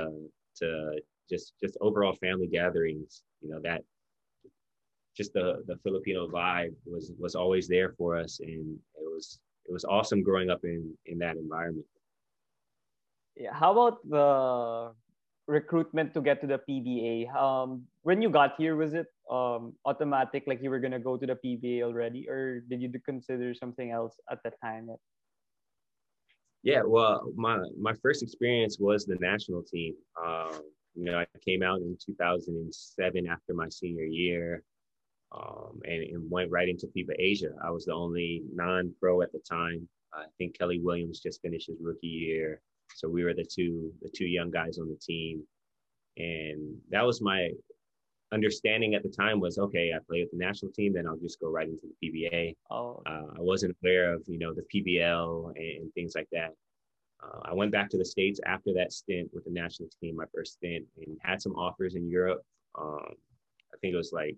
[0.61, 3.22] to just just overall family gatherings.
[3.40, 3.85] You know that
[5.16, 9.72] just the the Filipino vibe was was always there for us, and it was it
[9.72, 11.87] was awesome growing up in in that environment.
[13.37, 13.52] Yeah.
[13.52, 14.92] How about the
[15.46, 17.35] recruitment to get to the PBA?
[17.35, 21.26] Um, when you got here, was it um automatic, like you were gonna go to
[21.26, 24.90] the PBA already, or did you consider something else at that time?
[26.62, 29.94] Yeah, well, my my first experience was the national team.
[30.18, 30.61] Um,
[30.94, 34.62] you know, I came out in 2007 after my senior year,
[35.37, 37.51] um, and, and went right into FIBA Asia.
[37.64, 39.88] I was the only non-pro at the time.
[40.12, 42.61] I think Kelly Williams just finished his rookie year,
[42.94, 45.42] so we were the two the two young guys on the team,
[46.16, 47.51] and that was my
[48.33, 49.92] understanding at the time was okay.
[49.94, 52.57] I play with the national team, then I'll just go right into the PBA.
[52.70, 56.53] Oh, Uh, I wasn't aware of you know the PBL and, and things like that.
[57.22, 60.27] Uh, I went back to the states after that stint with the national team, my
[60.35, 62.42] first stint, and had some offers in Europe.
[62.79, 63.14] Um,
[63.72, 64.37] I think it was like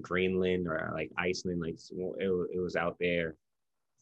[0.00, 3.36] Greenland or like Iceland, like it, it was out there.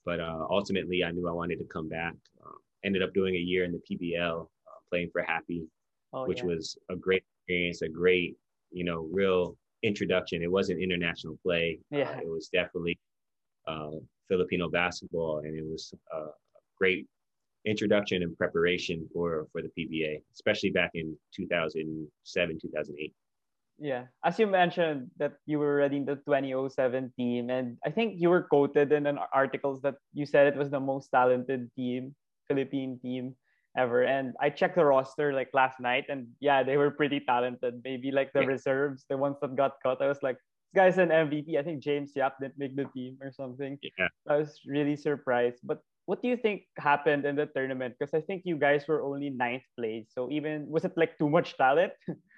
[0.05, 2.15] But uh, ultimately, I knew I wanted to come back.
[2.45, 2.53] Uh,
[2.85, 5.67] ended up doing a year in the PBL, uh, playing for Hapee,
[6.13, 6.47] oh which yeah.
[6.47, 8.37] was a great experience, a great,
[8.71, 10.43] you know, real introduction.
[10.43, 11.79] It wasn't international play.
[11.93, 12.19] Uh, Yeah.
[12.19, 12.99] it was definitely
[13.67, 13.91] uh,
[14.29, 17.07] Filipino basketball, and it was uh, a great
[17.67, 23.15] introduction and preparation for for the PBA, especially back in 2007, 2008.
[23.81, 28.29] Yeah, as you mentioned that you were in the 2007 team, and I think you
[28.29, 32.15] were quoted in an articles that you said it was the most talented team,
[32.47, 33.37] Philippine team
[33.77, 34.05] ever.
[34.05, 37.81] And I checked the roster like last night, and yeah, they were pretty talented.
[37.83, 38.53] Maybe like the Yeah.
[38.53, 40.03] reserves, the ones that got cut.
[40.05, 41.57] I was like, this guy's an MVP.
[41.57, 43.81] I think James Yap didn't make the team or something.
[43.81, 45.65] Yeah, I was really surprised.
[45.65, 47.97] But what do you think happened in the tournament?
[47.99, 50.13] Because I think you guys were only ninth place.
[50.13, 51.97] So even was it like too much talent?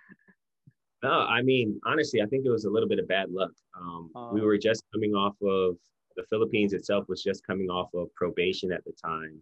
[1.03, 3.53] no, I mean honestly, I think it was a little bit of bad luck.
[3.79, 4.45] Um, we Oh.
[4.45, 5.77] were just coming off of
[6.17, 9.41] the Philippines itself was just coming off of probation at the time.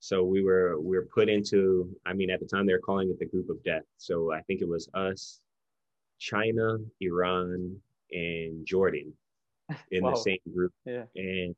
[0.00, 1.94] So we were we were put into.
[2.06, 3.84] I mean, at the time they were calling it the group of death.
[3.98, 5.40] So I think it was us,
[6.18, 7.76] China, Iran,
[8.10, 9.12] and Jordan
[9.92, 10.10] in Wow.
[10.10, 10.72] the same group.
[10.84, 11.04] yeah.
[11.14, 11.54] And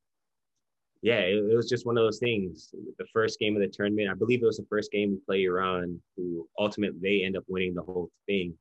[1.03, 2.75] yeah, it, it was just one of those things.
[2.99, 5.45] The first game of the tournament, I believe it was the first game we play
[5.45, 8.57] Iran, who ultimately they end up winning the whole thing.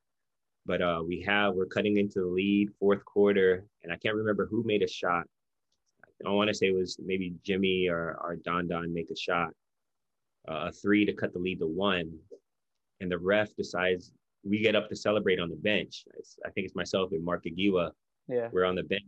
[0.66, 4.46] But uh, we have we're cutting into the lead fourth quarter, and I can't remember
[4.46, 5.26] who made a shot.
[6.26, 9.50] I want to say it was maybe Jimmy or, or Don Don make a shot,
[10.50, 12.18] uh, a three to cut the lead to one,
[13.02, 14.14] and the ref decides
[14.46, 16.06] we get up to celebrate on the bench.
[16.18, 17.92] It's, I think it's myself and Mark Caguioa.
[18.30, 18.48] Yeah.
[18.54, 19.04] We're on the bench,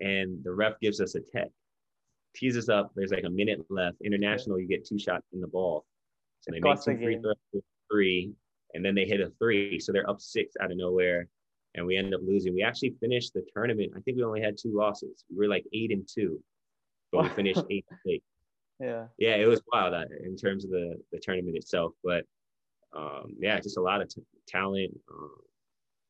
[0.00, 1.48] and the ref gives us a tech,
[2.36, 2.92] tees us up.
[2.94, 3.96] There's like a minute left.
[4.04, 5.84] International, you get two shots in the ball,
[6.40, 8.32] so they make two free throws, three,
[8.74, 11.28] and then they hit a three, so they're up six out of nowhere,
[11.74, 12.54] and we end up losing.
[12.54, 13.92] We actually finished the tournament.
[13.96, 15.24] I think we only had two losses.
[15.30, 16.40] We were like eight and two,
[17.12, 18.22] but we finished eight and eight.
[18.80, 19.06] Yeah.
[19.18, 22.24] Yeah, it was wild uh, in terms of the the tournament itself, but
[22.94, 24.92] um, yeah, just a lot of t- talent.
[25.10, 25.36] Um,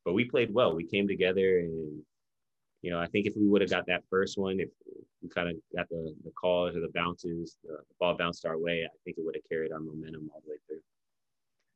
[0.03, 0.75] but we played well.
[0.75, 2.01] We came together, and
[2.81, 4.69] you know, I think if we would have got that first one, if
[5.21, 8.57] we kind of got the the calls or the bounces, the, the ball bounced our
[8.57, 10.81] way, I think it would have carried our momentum all the way through.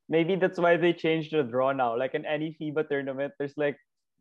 [0.10, 1.96] Maybe that's why they changed the draw now.
[1.98, 3.78] Like in any FIBA tournament, there's like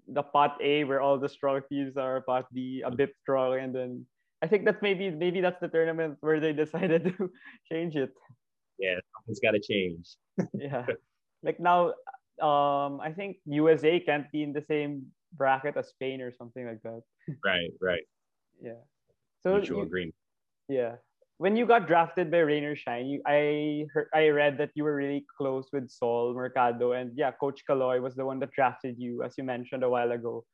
[0.07, 3.75] the pot A where all the strong teams are, pot B a bit strong, and
[3.75, 4.05] then
[4.43, 7.31] I think that's maybe maybe that's the tournament where they decided to
[7.73, 8.13] change it.
[8.79, 10.15] Yeah, something's got to change.
[10.55, 10.87] Yeah.
[11.43, 11.95] like now,
[12.41, 16.81] um, I think USA can't be in the same bracket as Spain or something like
[16.85, 17.03] that.
[17.45, 18.05] Right, right.
[18.63, 18.79] Yeah.
[19.43, 20.15] So Mutual you- agreement.
[20.69, 20.97] Yeah.
[21.39, 24.83] When you got drafted by Rain or Shine, you, I heard, I read that you
[24.83, 28.97] were really close with Sol Mercado, and yeah, Coach Kaloy was the one that drafted
[28.99, 30.45] you, as you mentioned a while ago.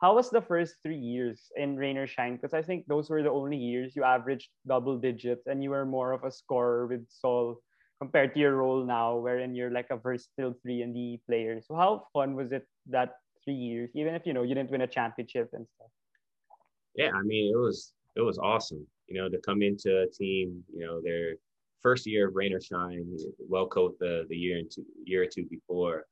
[0.00, 2.34] How was the first three years in Rain or Shine?
[2.34, 5.86] Because I think those were the only years you averaged double digits, and you were
[5.86, 7.62] more of a scorer with Sol
[8.00, 11.62] compared to your role now, wherein you're like a versatile three and D player.
[11.62, 14.82] So how fun was it that three years, even if you know you didn't win
[14.82, 15.90] a championship and stuff?
[16.96, 18.88] Yeah, I mean it was it was awesome.
[19.08, 21.34] You know, to come into a team, you know, their
[21.82, 23.04] first year of rain or shine,
[23.38, 26.06] well coached the the year and two, year or two before.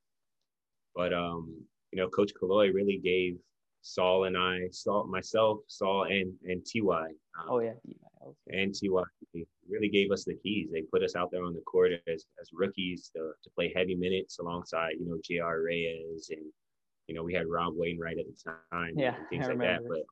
[0.94, 1.54] But um,
[1.92, 3.38] you know, Coach Kaloy really gave
[3.82, 7.06] Sol and I, Sol, myself, Sol, and and Ty.
[7.38, 7.72] Um, oh yeah,
[8.48, 8.88] and Ty
[9.68, 10.68] really gave us the keys.
[10.72, 13.94] They put us out there on the court as, as rookies to, to play heavy
[13.94, 15.62] minutes alongside, you know, J.R.
[15.62, 16.44] Reyes and
[17.06, 19.80] you know we had Rob Wainwright at the time, yeah, and things like that.
[19.88, 20.02] But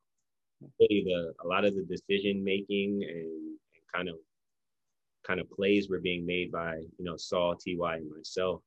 [0.81, 4.17] really, the a lot of the decision making and, and kind of
[5.27, 8.63] kind of plays were being made by you know Sol, Ty, and myself.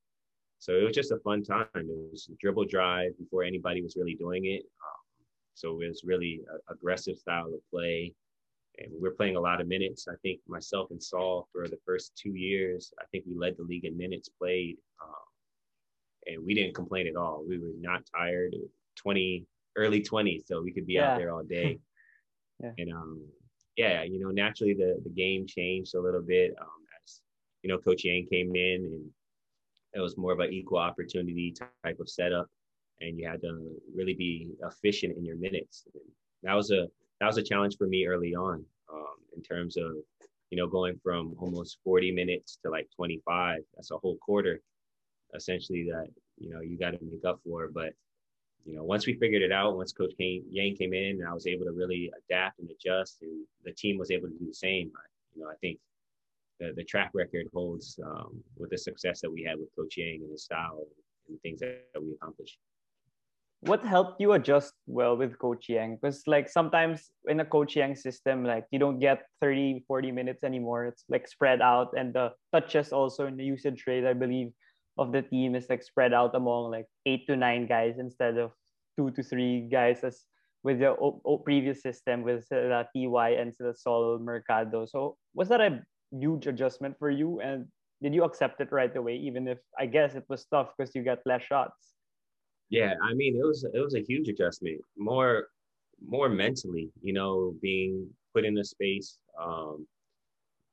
[0.59, 1.67] So it was just a fun time.
[1.73, 4.61] It was dribble drive before anybody was really doing it.
[4.61, 5.25] Um,
[5.55, 8.13] so it was really a, aggressive style of play.
[8.77, 10.07] And we are playing a lot of minutes.
[10.07, 13.63] I think myself and Sol for the first two years, I think we led the
[13.63, 14.77] league in minutes played.
[15.03, 15.23] Um,
[16.27, 17.43] and we didn't complain at all.
[17.47, 18.55] We were not tired.
[18.97, 21.13] 20, early 20s, so we could be yeah.
[21.13, 21.79] out there all day.
[22.61, 22.71] yeah.
[22.77, 23.21] And um,
[23.77, 26.67] yeah, you know, naturally the the game changed a little bit um,
[27.03, 27.21] as
[27.63, 29.09] you know, Coach Yeng came in and
[29.93, 31.53] it was more of an equal opportunity
[31.83, 32.47] type of setup,
[33.01, 35.85] and you had to really be efficient in your minutes.
[35.93, 36.03] And
[36.43, 36.87] that was a
[37.19, 39.91] that was a challenge for me early on um, in terms of
[40.49, 43.59] you know going from almost 40 minutes to like 25.
[43.75, 44.61] That's a whole quarter,
[45.35, 46.07] essentially that
[46.37, 47.69] you know you got to make up for.
[47.73, 47.93] But
[48.65, 51.47] you know once we figured it out, once Coach Yeng came in, and I was
[51.47, 54.91] able to really adapt and adjust, and the team was able to do the same.
[55.35, 55.79] You know I think
[56.59, 60.21] the, the track record holds um, with the success that we had with Coach Yeng
[60.21, 60.85] and his style
[61.27, 62.57] and things that, that we accomplished.
[63.61, 65.99] What helped you adjust well with Coach Yeng?
[66.01, 70.43] Because like sometimes in a Coach Yeng system, like you don't get 30, 40 minutes
[70.43, 70.85] anymore.
[70.85, 74.51] It's like spread out and the touches also in the usage rate, I believe,
[74.97, 78.51] of the team is like spread out among like eight to nine guys instead of
[78.97, 80.25] two to three guys as
[80.63, 84.85] with the o- o- previous system with uh, TY and the Sol Mercado.
[84.85, 87.39] So was that a huge adjustment for you?
[87.41, 87.65] And
[88.01, 91.03] did you accept it right away even if i guess it was tough because you
[91.03, 91.93] got less shots?
[92.69, 94.81] Yeah i mean it was it was a huge adjustment.
[94.97, 95.47] More
[96.03, 99.85] more mentally you know being put in a space um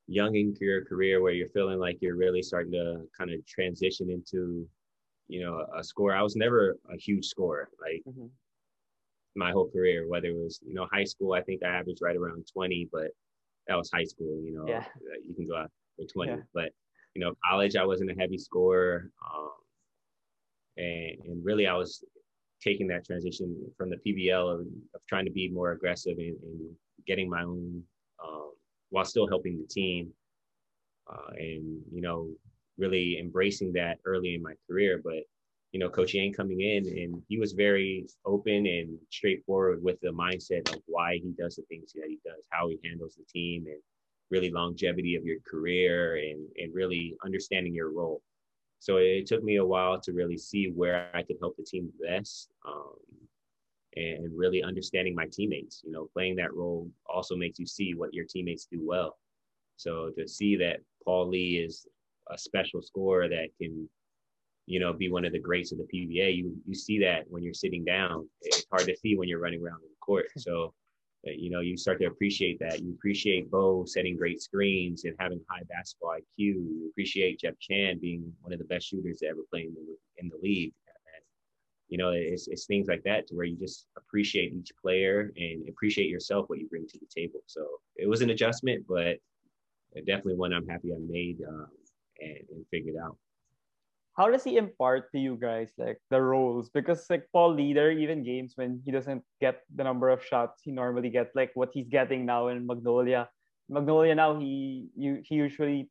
[0.09, 4.11] young in your career where you're feeling like you're really starting to kind of transition
[4.11, 4.67] into
[5.29, 8.27] you know a score i was never a huge scorer like mm-hmm.
[9.37, 12.17] my whole career whether it was you know high school i think i averaged right
[12.17, 13.11] around 20 but
[13.69, 14.85] that was high school, you know, yeah.
[15.25, 16.39] you can go out for 20, yeah.
[16.55, 16.71] but
[17.15, 19.11] you know, college, I wasn't a heavy scorer.
[19.25, 19.51] Um,
[20.77, 22.03] and, and really I was
[22.63, 26.71] taking that transition from the PBL of, of trying to be more aggressive and, and
[27.07, 27.83] getting my own,
[28.25, 28.53] um,
[28.91, 30.11] while still helping the team.
[31.11, 32.29] Uh, and, you know,
[32.77, 35.01] really embracing that early in my career.
[35.03, 35.25] But
[35.73, 40.09] you know, Coach Yeng coming in and he was very open and straightforward with the
[40.09, 43.67] mindset of why he does the things that he does, how he handles the team
[43.67, 43.81] and
[44.31, 48.23] really longevity of your career and, and really understanding your role.
[48.79, 51.91] So it took me a while to really see where I could help the team
[52.01, 52.95] best um,
[53.97, 55.83] and really understanding my teammates.
[55.85, 59.19] You know, playing that role also makes you see what your teammates do well.
[59.77, 61.87] So to see that Paul Lee is
[62.31, 63.89] a special scorer that can
[64.69, 66.37] you know, be one of the greats of the PBA.
[66.37, 68.29] You you see that when you're sitting down.
[68.43, 70.27] It's hard to see when you're running around in the court.
[70.39, 70.75] So,
[71.27, 72.81] uh, you know, you start to appreciate that.
[72.81, 76.23] You appreciate Beau setting great screens and having high basketball IQ.
[76.37, 79.97] You appreciate Jeff Chan being one of the best shooters to ever play in the,
[80.19, 80.75] in the league.
[81.89, 85.69] You know, it's, it's things like that to where you just appreciate each player and
[85.69, 87.41] appreciate yourself, what you bring to the table.
[87.47, 89.17] So it was an adjustment, but
[90.07, 91.69] definitely one I'm happy I made um,
[92.21, 93.17] and, and figured out
[94.19, 96.69] how does he impart to you guys like the roles?
[96.71, 100.73] Because like Paul Leader, even games when he doesn't get the number of shots he
[100.73, 103.29] normally gets, like what he's getting now in Magnolia.
[103.71, 105.89] Magnolia now he you he usually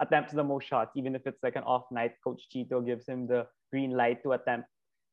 [0.00, 2.12] attempts the most shots, even if it's like an off night.
[2.24, 4.68] Coach Chito gives him the green light to attempt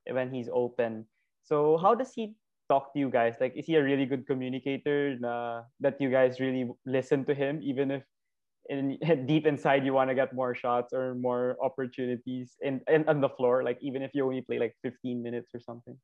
[0.09, 1.05] when he's open.
[1.43, 2.35] So how does he
[2.69, 3.35] talk to you guys?
[3.39, 7.59] Like, is he a really good communicator uh, that you guys really listen to him,
[7.61, 8.03] even if
[8.69, 13.19] in deep inside you want to get more shots or more opportunities in, in on
[13.19, 15.97] the floor like even if you only play like 15 minutes or something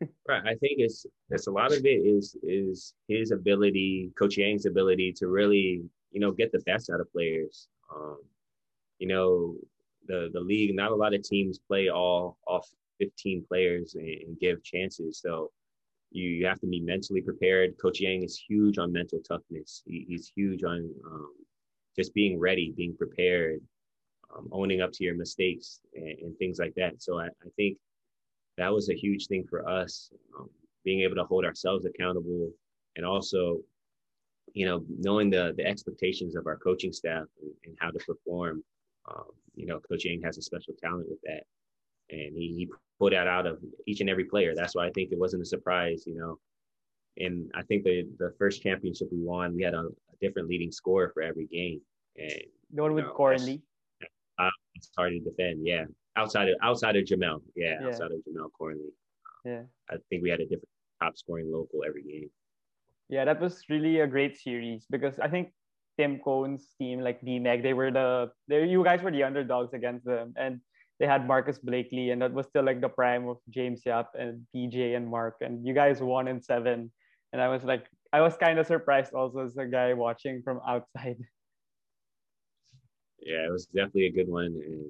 [0.28, 4.66] right i think it's it's a lot of it is is his ability coach yeng's
[4.66, 8.18] ability to really you know get the best out of players um
[8.98, 9.56] you know
[10.06, 12.64] the the league not a lot of teams play all all
[13.00, 15.50] 15 players and, and give chances so
[16.12, 20.04] you, you have to be mentally prepared coach yeng is huge on mental toughness he,
[20.08, 21.32] he's huge on um,
[21.96, 23.60] just being ready, being prepared.
[24.36, 27.02] um, owning up to your mistakes and, and things like that.
[27.02, 27.76] So I, I, think
[28.58, 30.48] that was a huge thing for us, um,
[30.84, 32.50] being able to hold ourselves accountable
[32.96, 33.60] and also,
[34.52, 38.62] you know, knowing the the expectations of our coaching staff and, and how to perform.
[39.10, 41.42] Um, you know, Coach Yeng has a special talent with that,
[42.10, 42.68] and he, he
[43.00, 44.52] pulled that out of each and every player.
[44.54, 46.04] That's why I think it wasn't a surprise.
[46.06, 46.38] You know,
[47.16, 50.70] and I think the the first championship we won, we had a, a different leading
[50.70, 51.80] scorer for every game.
[52.16, 52.42] And
[52.72, 53.62] the one with know, Cornley.
[54.38, 55.66] Uh, it's hard to defend.
[55.66, 55.84] Yeah,
[56.16, 57.40] outside of outside of Jamel.
[57.56, 57.88] Yeah, yeah.
[57.88, 58.92] outside of Jamel Cornley.
[59.44, 60.68] Yeah, I think we had a different
[61.02, 62.30] top scoring local every game.
[63.08, 65.50] Yeah, that was really a great series because I think
[65.98, 70.04] Tim Cone's team, like B-Meg, they were the they you guys were the underdogs against
[70.04, 70.60] them, and
[71.00, 74.46] they had Marqus Blakely, and that was still like the prime of James Yap and
[74.54, 76.92] PJ and Marc, and you guys won in seven,
[77.32, 80.60] and I was like, I was kind of surprised also as a guy watching from
[80.68, 81.16] outside.
[83.18, 84.86] Yeah, it was definitely a good one, and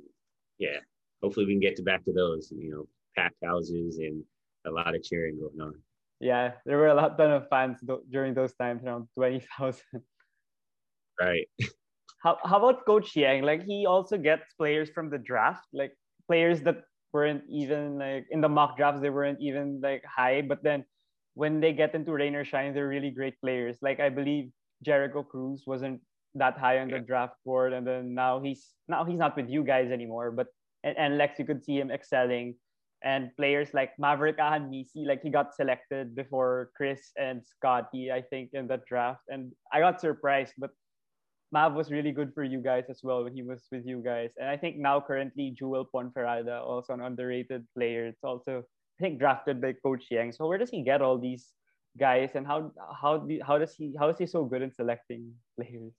[0.58, 0.78] yeah,
[1.22, 4.24] hopefully we can get to back to those, you know, packed houses and
[4.66, 5.74] a lot of cheering going on.
[6.20, 7.78] Yeah, there were a lot ton of fans
[8.10, 10.02] during those times, around twenty thousand.
[11.20, 11.48] Right.
[12.22, 13.42] how how about Coach Yeng?
[13.42, 15.92] Like he also gets players from the draft, like
[16.30, 20.62] players that weren't even like in the mock drafts, they weren't even like high, but
[20.62, 20.84] then
[21.34, 23.76] when they get into rain or shine, they're really great players.
[23.82, 24.50] Like I believe
[24.86, 26.00] Jericho Cruz wasn't
[26.34, 29.64] that high on the draft board, and then now he's now he's not with you
[29.64, 30.30] guys anymore.
[30.30, 30.46] But
[30.84, 32.54] and, and Lex, you could see him excelling.
[33.02, 38.20] And players like Maverick and Ahanmisi, like he got selected before Chris and Scotty, I
[38.20, 39.24] think, in the draft.
[39.32, 40.70] And I got surprised, but
[41.52, 44.30] Mav was really good for you guys as well when he was with you guys.
[44.38, 48.06] And I think now currently Jewel Ponferada, also an underrated player.
[48.06, 48.62] It's also
[48.98, 50.32] I think drafted by Coach Yeng.
[50.34, 51.48] So where does he get all these
[51.98, 55.32] guys and how how do, how does he how is he so good in selecting
[55.56, 55.92] players?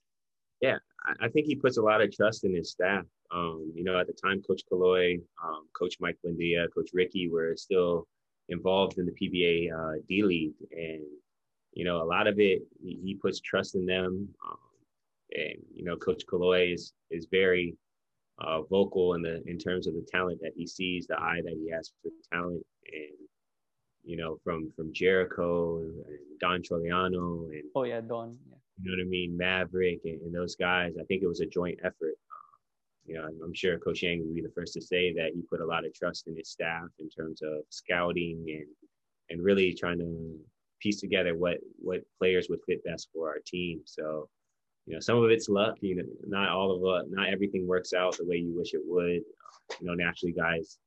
[0.61, 0.77] Yeah,
[1.19, 3.03] I think he puts a lot of trust in his staff.
[3.33, 7.55] Um, you know, at the time, Coach Kaloy, um, Coach Mike Buendia, Coach Ricky were
[7.55, 8.07] still
[8.49, 11.01] involved in the PBA uh, D League, and
[11.73, 14.29] you know, a lot of it he puts trust in them.
[14.45, 14.57] Um,
[15.33, 17.75] and you know, Coach Kaloy is is very
[18.39, 21.53] uh, vocal in the in terms of the talent that he sees, the eye that
[21.53, 23.27] he has for talent, and
[24.03, 25.93] you know, from from Jericho and
[26.39, 28.55] Don Trollano and oh yeah, Don, yeah.
[28.81, 30.93] you know what I mean, Maverick and, and those guys.
[30.99, 32.15] I think it was a joint effort.
[32.15, 32.57] Uh,
[33.05, 35.61] you know, I'm sure Coach Yeng would be the first to say that he put
[35.61, 38.67] a lot of trust in his staff in terms of scouting and
[39.29, 40.39] and really trying to
[40.81, 43.81] piece together what what players would fit best for our team.
[43.85, 44.27] So
[44.85, 45.75] you know, some of it's luck.
[45.81, 48.81] You know, not all of it, not everything works out the way you wish it
[48.85, 49.21] would.
[49.79, 50.77] You know, naturally, guys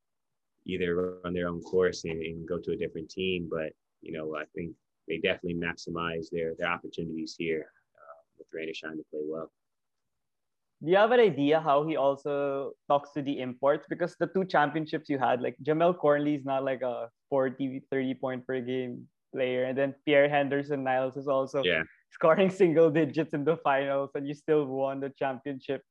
[0.67, 3.49] either run their own course and, and go to a different team.
[3.51, 3.73] But
[4.03, 4.73] you know, I think
[5.09, 9.51] they definitely maximize their their opportunities here uh, with Rain or Shine to play well.
[10.83, 13.87] Do you have an idea how he also talks to the imports?
[13.89, 18.15] Because the two championships you had, like Jamel Cornley is not like a 40, 30
[18.15, 19.65] point per game player.
[19.65, 21.85] And then Pierre Henderson Niles is also yeah
[22.15, 25.83] scoring single digits in the finals and you still won the championship.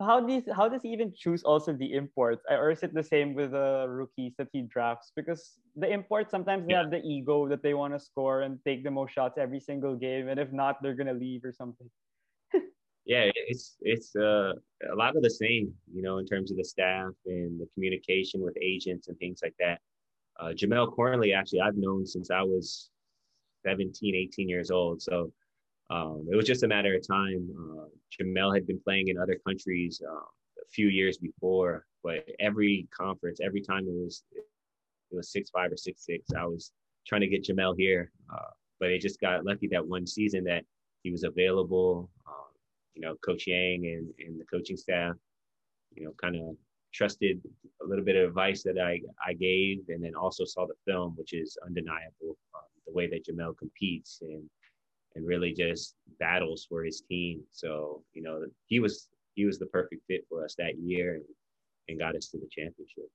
[0.00, 3.32] How does how does he even choose also the imports, or is it the same
[3.32, 5.10] with the rookies that he drafts?
[5.16, 6.82] Because the imports sometimes they yeah.
[6.82, 9.96] have the ego that they want to score and take the most shots every single
[9.96, 11.88] game, and if not, they're gonna leave or something.
[13.06, 14.52] yeah, it's it's uh,
[14.92, 18.42] a lot of the same, you know, in terms of the staff and the communication
[18.42, 19.80] with agents and things like that.
[20.38, 22.90] Uh, Jamel Cornley, actually, I've known since I was
[23.64, 25.00] 17, 18 years old.
[25.00, 25.32] So
[25.90, 27.48] um, it was just a matter of time.
[27.58, 27.86] Uh,
[28.20, 30.24] Jamel had been playing in other countries um,
[30.58, 35.70] a few years before, but every conference, every time it was it was six five
[35.70, 36.72] or six six, I was
[37.06, 38.10] trying to get Jamel here.
[38.32, 40.64] Uh, but it just got lucky that one season that
[41.02, 42.10] he was available.
[42.26, 42.52] Um,
[42.94, 45.14] you know, Coach Yeng and, and the coaching staff,
[45.94, 46.56] you know, kind of
[46.92, 47.40] trusted
[47.82, 51.14] a little bit of advice that I, I gave and then also saw the film,
[51.16, 54.48] which is undeniable, um, the way that Jamel competes and
[55.16, 57.42] and really just battles for his team.
[57.50, 61.24] So, you know, he was he was the perfect fit for us that year and,
[61.88, 63.08] and got us to the championship.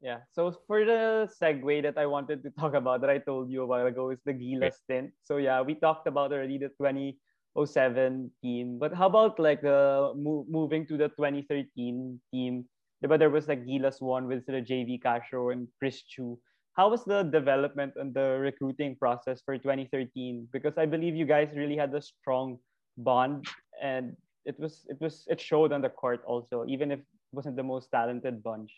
[0.00, 0.24] Yeah.
[0.32, 3.66] So for the segue that I wanted to talk about that I told you a
[3.66, 5.10] while ago is the Gilas stint.
[5.22, 10.46] So yeah, we talked about already the 2007 team, but how about like the mo-
[10.48, 12.64] moving to the 2013 team?
[13.02, 16.38] But there was like Gilas one with the JV Castro and Chris Tiu
[16.80, 21.48] how was the development and the recruiting process for 2013 because i believe you guys
[21.54, 22.56] really had a strong
[22.96, 23.44] bond
[23.82, 24.16] and
[24.46, 27.62] it was it was it showed on the court also even if it wasn't the
[27.62, 28.72] most talented bunch.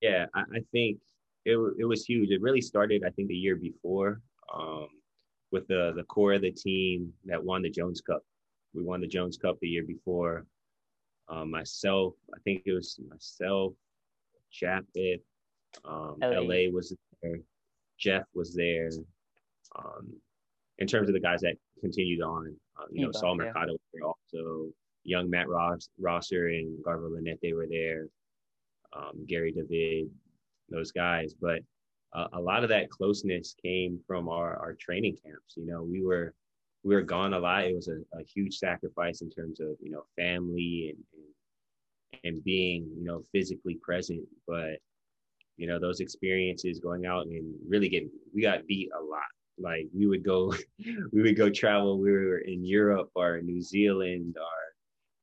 [0.00, 0.96] Yeah i, think
[1.44, 2.30] it, it was huge.
[2.30, 4.22] It really started i think the year before
[4.54, 4.88] um,
[5.52, 8.22] with the the core of the team that won the jones cup.
[8.72, 10.46] We won the jones cup the year before.
[11.32, 12.14] Uh, myself.
[12.36, 13.74] I think it was myself,
[14.58, 15.22] Japeth,
[15.84, 16.40] um, LA.
[16.40, 17.38] LA was there,
[17.98, 18.90] Jeff was there.
[19.76, 20.12] Um,
[20.78, 24.00] in terms of the guys that continued on, uh, you know, Sol Mercado yeah.
[24.04, 24.68] also,
[25.04, 28.06] young Matt Ross, Rosser and Garvo Lanete were there,
[28.96, 30.10] um, Gary David,
[30.68, 31.34] those guys.
[31.34, 31.60] But
[32.12, 35.54] uh, a lot of that closeness came from our, our training camps.
[35.56, 36.34] You know, we were
[36.82, 37.64] we were gone a lot.
[37.64, 42.44] It was a, a huge sacrifice in terms of you know family and, and and
[42.44, 44.22] being you know physically present.
[44.46, 44.78] But
[45.60, 49.30] you know those experiences going out and really getting we got beat a lot.
[49.58, 50.54] Like we would go
[51.12, 54.58] we would go travel we were in europe or new zealand or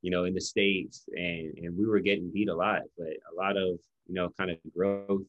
[0.03, 2.81] you know in the states and and we were getting beat a lot.
[2.97, 5.23] But a lot of you know kind of growth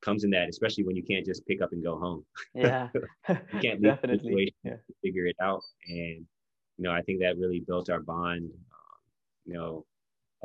[0.00, 2.24] comes in that especially when you can't just pick up and go home.
[2.54, 2.88] Yeah.
[3.28, 4.54] You can't definitely.
[4.62, 4.76] yeah.
[5.02, 5.62] figure it out.
[5.88, 6.24] And
[6.78, 8.98] you know i think that really built our bond um,
[9.44, 9.84] you know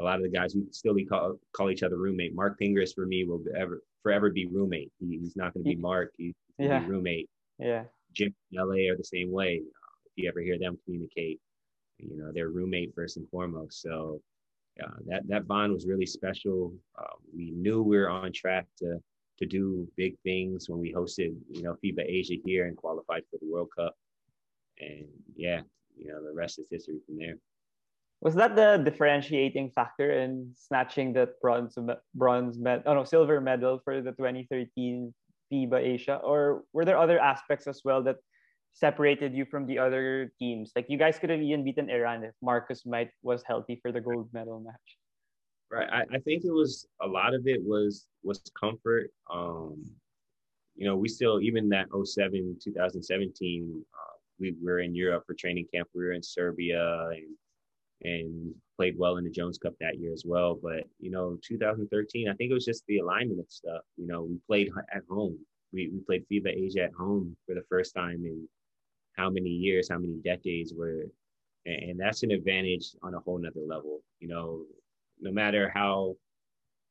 [0.02, 2.94] a lot of the guys we still we call call each other roommate marc pingris
[2.94, 4.92] for me will ever forever be roommate.
[5.00, 6.12] He, he's not going to be Marc.
[6.18, 6.80] He's yeah.
[6.80, 7.30] be roommate.
[7.60, 7.84] Yeah.
[8.14, 9.62] Jim and LA are the same way.
[9.64, 11.40] Uh, if you ever hear them communicate,
[11.98, 13.82] you know, they're roommate first and foremost.
[13.82, 14.22] So
[14.78, 16.74] yeah, that, that bond was really special.
[16.98, 18.98] Uh, we knew we were on track to,
[19.40, 23.38] to do big things when we hosted, you know, FIBA Asia here and qualified for
[23.42, 23.96] the World Cup.
[24.80, 25.62] And yeah,
[25.96, 27.36] you know, the rest is history from there.
[28.22, 31.76] Was that the differentiating factor in snatching the bronze
[32.14, 35.14] bronze med oh no silver medal for the 2013
[35.52, 36.22] FIBA Asia?
[36.24, 38.18] Or were there other aspects as well that
[38.74, 40.72] separated you from the other teams?
[40.76, 44.00] Like you guys could have even beaten Iran if Marcus might was healthy for the
[44.00, 44.90] gold medal match.
[45.72, 45.90] Right.
[45.90, 49.10] I, I think it was a lot of it was was comfort.
[49.34, 49.82] Um,
[50.76, 55.66] you know, we still even that 07 2017, uh, we were in Europe for training
[55.74, 55.88] camp.
[55.96, 57.26] We were in Serbia and
[58.04, 60.58] and played well in the Jones Cup that year as well.
[60.62, 63.82] But you know, 2013, I think it was just the alignment of stuff.
[63.98, 65.38] You know, we played at home.
[65.74, 68.48] We we played FIBA Asia at home for the first time in
[69.18, 71.06] how many years, how many decades were,
[71.66, 74.02] and that's an advantage on a whole nother level.
[74.20, 74.64] You know,
[75.20, 76.16] no matter how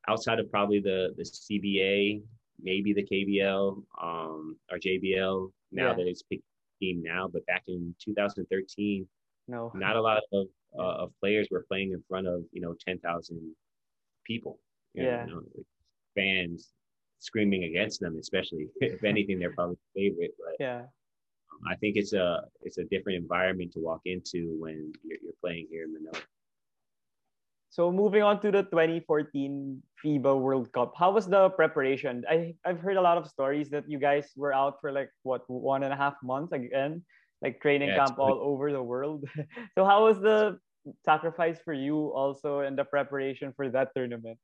[0.08, 2.22] outside of probably the the CBA,
[2.62, 5.94] maybe the KBL um, or JBL now yeah.
[5.94, 6.44] that it's picked
[6.80, 9.06] team now, but back in 2013,
[9.48, 10.46] no, not a lot of
[10.78, 13.54] uh, of players were playing in front of you know 10,000
[14.24, 14.58] people.
[14.94, 15.26] yeah.
[15.26, 15.42] Know,
[16.16, 16.72] fans
[17.20, 20.32] screaming against them, especially if anything, they're probably favorite.
[20.38, 20.82] But yeah,
[21.52, 25.40] um, I think it's a it's a different environment to walk into when you're, you're
[25.40, 26.22] playing here in Manila.
[27.72, 32.24] So moving on to the 2014 FIBA World Cup, how was the preparation?
[32.28, 35.48] I I've heard a lot of stories that you guys were out for like what
[35.48, 37.04] one and a half months again
[37.42, 39.24] like training yeah, camp all over the world.
[39.74, 40.58] so how was the
[41.04, 44.38] sacrifice for you also in the preparation for that tournament?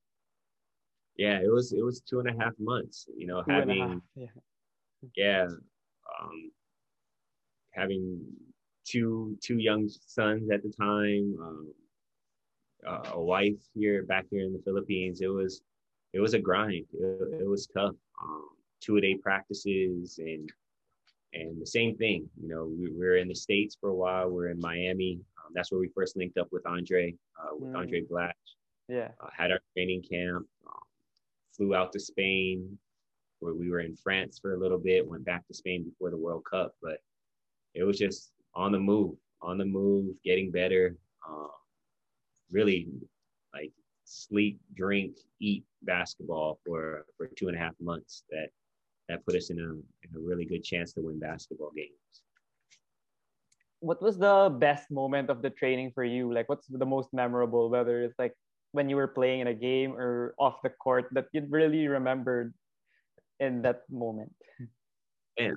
[1.16, 3.06] Yeah, it was it was two and a half months.
[3.16, 4.26] You know, two having yeah,
[5.16, 5.46] yeah
[6.20, 6.50] um,
[7.72, 8.20] having
[8.84, 11.72] two two young sons at the time, um,
[12.86, 15.20] uh, a wife here back here in the Philippines.
[15.20, 15.62] It was
[16.12, 16.86] it was a grind.
[16.92, 17.94] It, it was tough.
[18.22, 18.48] Um,
[18.80, 20.50] two a day practices and
[21.32, 24.28] and the same thing, you know, we, we were in the States for a while.
[24.28, 25.20] We are in Miami.
[25.38, 27.76] Um, that's where we first linked up with Andre, uh, with mm.
[27.76, 28.32] Andre Blatche.
[28.88, 29.08] Yeah.
[29.20, 30.82] Uh, had our training camp, um,
[31.56, 32.78] flew out to Spain,
[33.40, 36.16] where we were in France for a little bit, went back to Spain before the
[36.16, 36.74] World Cup.
[36.80, 36.98] But
[37.74, 40.96] it was just on the move, on the move, getting better.
[41.28, 41.48] Uh,
[42.50, 42.88] really
[43.52, 43.72] like
[44.04, 48.48] sleep, drink, eat basketball for, for two and a half months that
[49.08, 51.90] that put us in a, in a really good chance to win basketball games.
[53.80, 56.32] What was the best moment of the training for you?
[56.32, 58.34] Like, what's the most memorable, whether it's like
[58.72, 62.52] when you were playing in a game or off the court that you really remembered
[63.38, 64.34] in that moment?
[65.38, 65.56] Man,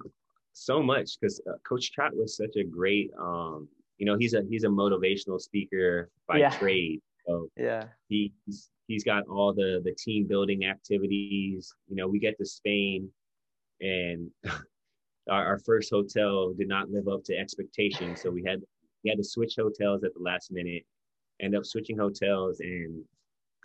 [0.53, 4.43] so much because uh, Coach Chot was such a great, um, you know, he's a
[4.49, 6.49] he's a motivational speaker by yeah.
[6.49, 7.01] trade.
[7.25, 11.73] So yeah, he's he's got all the the team building activities.
[11.87, 13.09] You know, we get to Spain
[13.81, 14.29] and
[15.29, 18.21] our, our, first hotel did not live up to expectations.
[18.21, 18.61] So we had
[19.03, 20.83] we had to switch hotels at the last minute.
[21.41, 23.03] End up switching hotels, and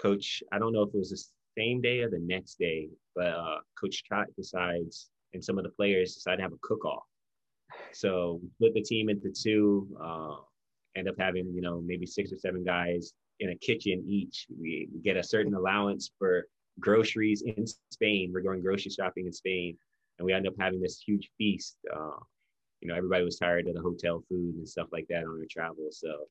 [0.00, 3.28] coach I don't know if it was the same day or the next day, but
[3.28, 7.04] uh, Coach Chot decides, and some of the players decide to have a cook off.
[7.92, 9.88] So we split the team into two.
[10.00, 10.36] Uh,
[10.96, 14.46] end up having you know maybe six or seven guys in a kitchen each.
[14.60, 16.46] We get a certain allowance for
[16.80, 18.30] groceries in Spain.
[18.32, 19.76] We're going grocery shopping in Spain
[20.18, 21.76] and we ended up having this huge feast.
[21.94, 22.18] Uh,
[22.80, 25.46] you know, everybody was tired of the hotel food and stuff like that on our
[25.50, 25.88] travel.
[25.90, 26.26] So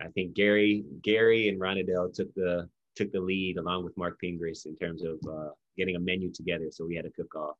[0.00, 4.66] I think Gary Gary and Ranidel took the took the lead along with Marc Pingris
[4.66, 6.66] in terms of uh, getting a menu together.
[6.70, 7.56] So we had a cook off.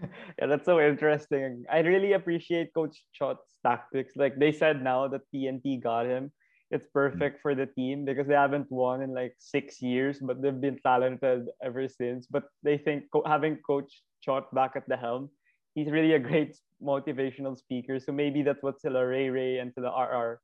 [0.38, 1.64] yeah, that's so interesting.
[1.70, 4.14] I really appreciate Coach Chot's tactics.
[4.16, 6.32] Like they said now that TNT got him,
[6.72, 6.98] it's hmm.
[7.00, 10.80] perfect for the team because they haven't won in like six years, but they've been
[10.84, 12.26] talented ever since.
[12.26, 15.30] But they think having Coach Chot back at the helm,
[15.74, 18.00] he's really a great motivational speaker.
[18.00, 20.40] So maybe that's what Sila Ray Ray and Sila RR,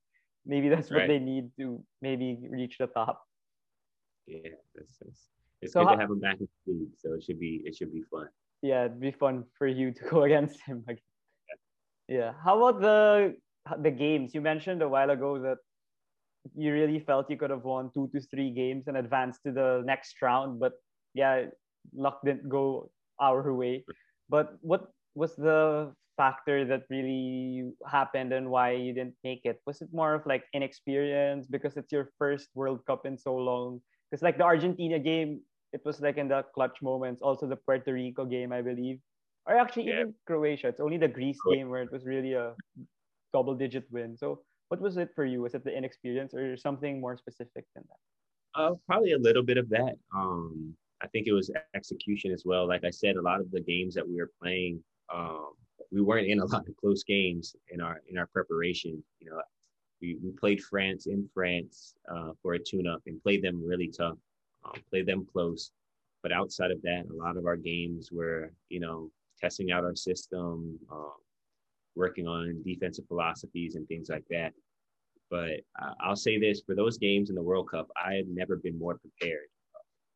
[0.47, 1.09] maybe that's what Right.
[1.09, 3.25] they need to maybe reach the top.
[4.27, 5.29] Yeah, that's, that's
[5.63, 6.97] it's So good how- to have him back in the league.
[6.99, 8.29] So it should be it should be fun.
[8.61, 11.13] yeah, it'd be fun for you to go against him again.
[12.09, 12.33] Yeah.
[12.45, 13.37] How about the
[13.81, 14.35] the games?
[14.35, 15.59] You mentioned a while ago that
[16.57, 19.83] you really felt you could have won two to three games and advanced to the
[19.85, 20.75] next round, but
[21.15, 21.47] yeah,
[21.95, 22.91] luck didn't go
[23.21, 23.85] our way.
[24.29, 29.61] But what was the factor that really happened and why you didn't make it?
[29.67, 33.81] Was it more of like inexperience because it's your first World Cup in so long?
[34.11, 35.41] Because like the Argentina game,
[35.73, 37.23] it was like in the clutch moments.
[37.23, 38.99] Also the Puerto Rico game, I believe,
[39.47, 40.01] or actually Yeah.
[40.01, 40.69] even Croatia.
[40.69, 42.55] It's only the Greece game where it was really a
[43.33, 44.17] double-digit win.
[44.17, 45.43] So what was it for you?
[45.43, 48.61] Was it the inexperience or something more specific than that?
[48.61, 49.95] Uh, probably a little bit of that.
[50.15, 52.67] Um, I think it was execution as well.
[52.67, 54.83] Like I said, a lot of the games that we were playing,
[55.15, 55.53] um,
[55.93, 59.03] we weren't in a lot of close games in our in our preparation.
[59.21, 59.41] You know,
[60.01, 64.19] we, we played France in France uh, for a tune-up and played them really tough,
[64.65, 65.71] um, played them close.
[66.23, 69.11] But outside of that, a lot of our games were, you know,
[69.41, 71.13] testing out our system, um,
[71.99, 74.53] working on defensive philosophies and things like that.
[75.31, 78.57] But uh, I'll say this: for those games in the World Cup, I had never
[78.57, 79.49] been more prepared.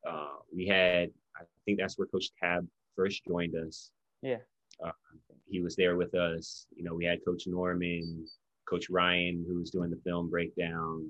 [0.08, 2.66] Uh, we had, I think that's where Coach Tab
[2.96, 3.90] first joined us.
[4.22, 4.38] Yeah.
[4.84, 4.92] Uh,
[5.48, 6.66] he was there with us.
[6.74, 8.24] You know, we had Coach Norman,
[8.68, 11.08] Coach Ryan, who was doing the film breakdown.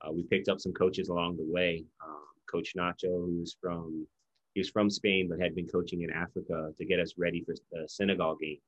[0.00, 1.84] Uh, we picked up some coaches along the way.
[2.04, 4.06] Um, Coach Nacho, who's from
[4.54, 7.54] he was from Spain but had been coaching in Africa to get us ready for
[7.72, 8.58] the Senegal game.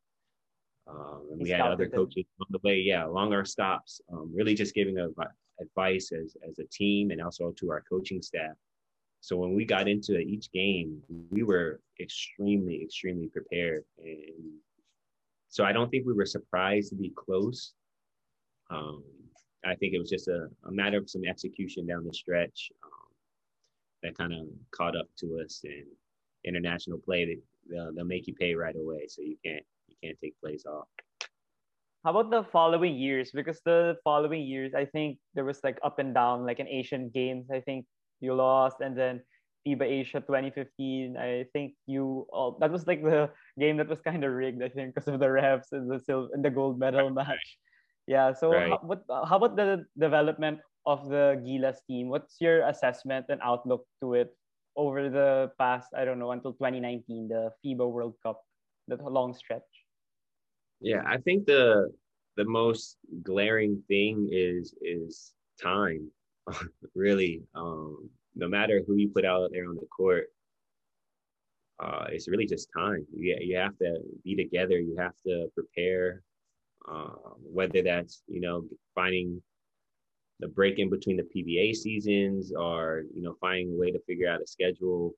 [0.87, 4.55] Um, and we had other coaches on the way, yeah, along our stops, um, really
[4.55, 5.27] just giving advi-
[5.61, 8.55] advice as, as a team and also to our coaching staff.
[9.21, 13.85] So when we got into each game, we were extremely, extremely prepared.
[13.99, 14.53] And
[15.49, 17.73] so I don't think we were surprised to be close.
[18.71, 19.03] Um,
[19.65, 23.09] I think it was just a, a matter of some execution down the stretch um,
[24.03, 25.63] that kind of caught up to us.
[25.65, 25.87] And
[26.45, 27.39] international play, they,
[27.75, 29.65] they'll, they'll make you pay right away, so you can't
[29.95, 30.89] you can't take plays off.
[32.05, 33.31] How about the following years?
[33.33, 37.09] Because the following years, I think there was like up and down, like in Asian
[37.09, 37.49] Games.
[37.51, 37.87] I think
[38.21, 39.23] you lost, and then
[39.67, 41.17] FIBA Asia 2015.
[41.17, 44.63] I think you all that was like the game that was kind of rigged.
[44.63, 47.57] I think because of the refs and the silver and the gold medal match.
[48.07, 48.35] Yeah.
[48.37, 48.69] So Right.
[48.69, 49.01] how, what?
[49.09, 52.13] How about the development of the Gilas team?
[52.13, 54.37] What's your assessment and outlook to it
[54.77, 55.89] over the past?
[55.97, 58.45] I don't know until 2019, the FIBA World Cup,
[58.89, 59.65] that long stretch.
[60.85, 61.91] Yeah, I think the
[62.37, 66.11] the most glaring thing is is time.
[66.95, 70.27] really, um, no matter who you put out there on the court,
[71.83, 73.07] uh, it's really just time.
[73.17, 74.79] You you have to be together.
[74.79, 76.23] You have to prepare.
[76.87, 79.41] Uh, whether that's you know finding
[80.41, 84.29] the break in between the PBA seasons, or you know finding a way to figure
[84.29, 85.15] out a schedule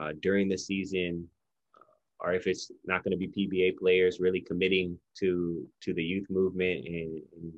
[0.00, 1.28] uh, during the season
[2.20, 6.26] or if it's not going to be PBA players, really committing to to the youth
[6.30, 7.52] movement and and,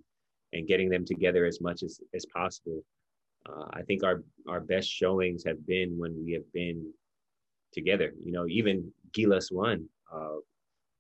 [0.53, 2.83] and getting them together as much as as possible.
[3.49, 6.93] Uh, I think our our best showings have been when we have been
[7.73, 8.13] together.
[8.25, 10.39] You know, even Gilas one, Uh,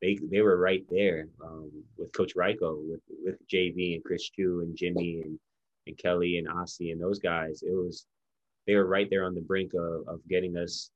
[0.01, 4.63] they they were right there um, with Coach Rajko, with with JV and Chris Tiu
[4.63, 5.39] and Jimmy and
[5.87, 7.63] and Kelly and Ossie and those guys.
[7.63, 8.07] It was
[8.67, 10.91] they were right there on the brink of, of getting us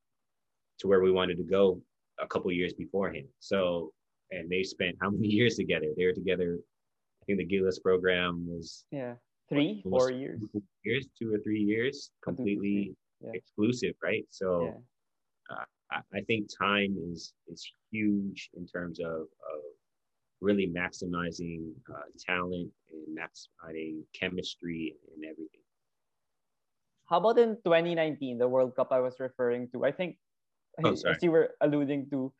[0.78, 1.80] to where we wanted to go
[2.22, 3.26] a couple years beforehand.
[3.40, 3.92] So,
[4.30, 5.86] and they spent how many years together?
[5.96, 6.58] They were together.
[7.22, 9.14] I think the Gilas program was Yeah,
[9.48, 10.40] three, four years.
[10.52, 13.30] two years, two or three years, completely yeah.
[13.34, 14.24] exclusive, right?
[14.30, 14.78] So, Yeah.
[15.90, 19.60] I, I think time is is huge in terms of, of
[20.40, 25.60] really maximizing uh, talent and maximizing chemistry and everything.
[27.08, 29.84] How about in 2019, the World Cup I was referring to?
[29.84, 30.16] I think,
[30.82, 32.32] Oh, as you were alluding to,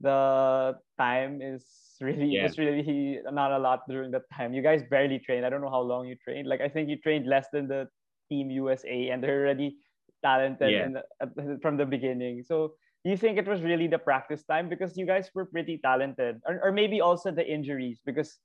[0.00, 1.64] the time is
[2.00, 2.44] really Yeah.
[2.44, 4.54] was really not a lot during that time.
[4.54, 5.44] You guys barely trained.
[5.46, 6.48] I don't know how long you trained.
[6.48, 7.88] Like I think you trained less than the
[8.28, 9.78] Team USA, and they're already
[10.24, 10.84] talented Yeah.
[10.86, 12.42] in the, from the beginning.
[12.42, 12.74] So
[13.04, 16.40] do you think it was really the practice time because you guys were pretty talented,
[16.46, 18.38] or, or maybe also the injuries because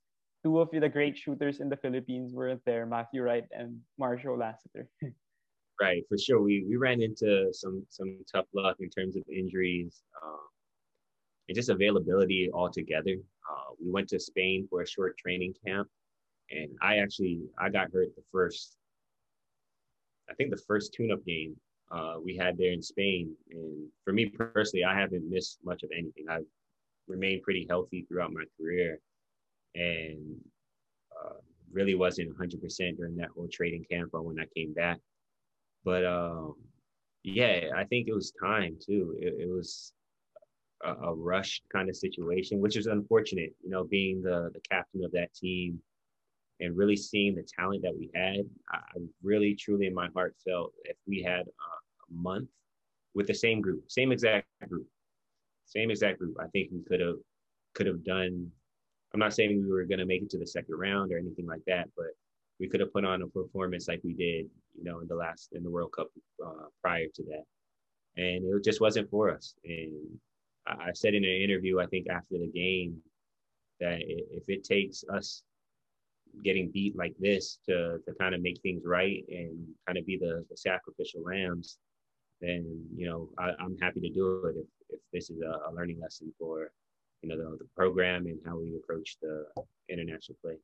[0.44, 4.38] two of you the great shooters in the Philippines weren't there, Matthew Wright and Marcio
[4.38, 4.88] Lassiter.
[5.80, 6.40] right, for sure.
[6.40, 10.40] We we ran into some some tough luck in terms of injuries um,
[11.48, 13.16] and just availability altogether.
[13.50, 15.88] Uh, we went to Spain for a short training camp,
[16.50, 18.76] and I actually I got hurt the first,
[20.30, 21.56] I think the first tune-up game
[21.90, 23.34] uh, we had there in Spain.
[23.50, 26.26] And for me personally, I haven't missed much of anything.
[26.28, 26.46] I've
[27.06, 28.98] remained pretty healthy throughout my career,
[29.74, 30.36] and
[31.24, 31.34] uh,
[31.72, 34.98] really wasn't 100% during that whole training camp or when I came back.
[35.84, 36.54] But um,
[37.22, 39.16] yeah, I think it was time too.
[39.20, 39.92] It, it was
[40.82, 43.52] a, a rushed kind of situation, which is unfortunate.
[43.62, 45.80] You know, being the the captain of that team
[46.60, 48.78] and really seeing the talent that we had, I
[49.22, 52.48] really truly in my heart felt if we had a month
[53.14, 54.86] with the same group, same exact group,
[55.66, 57.16] same exact group, I think we could have
[57.74, 58.50] could have done.
[59.12, 61.46] I'm not saying we were going to make it to the second round or anything
[61.46, 62.06] like that, but
[62.58, 65.50] we could have put on a performance like we did, you know, in the last
[65.52, 66.08] in the World Cup
[66.44, 67.44] uh, prior to that,
[68.16, 69.54] and it just wasn't for us.
[69.64, 69.92] And
[70.66, 73.00] I said in an interview, I think after the game,
[73.80, 75.42] that if it takes us
[76.42, 80.18] getting beat like this to to kind of make things right and kind of be
[80.18, 81.78] the, the sacrificial lambs,
[82.40, 85.74] then you know I, am happy to do it if, if this is a, a
[85.74, 86.70] learning lesson for
[87.22, 89.44] you know the, the program and how we approach the
[89.88, 90.56] international play.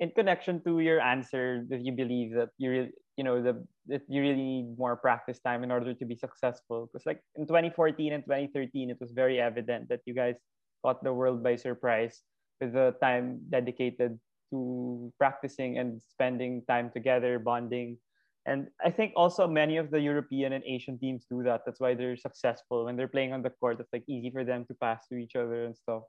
[0.00, 4.02] In connection to your answer, that you believe that you really, you know, the that
[4.08, 6.88] you really need more practice time in order to be successful.
[6.88, 10.36] Because like in 2014 and 2013, it was very evident that you guys
[10.80, 12.24] caught the world by surprise
[12.60, 14.18] with the time dedicated
[14.50, 17.98] to practicing and spending time together, bonding.
[18.46, 21.62] And I think also many of the European and Asian teams do that.
[21.66, 23.80] That's why they're successful when they're playing on the court.
[23.80, 26.02] It's like easy for them to pass to each other and stuff.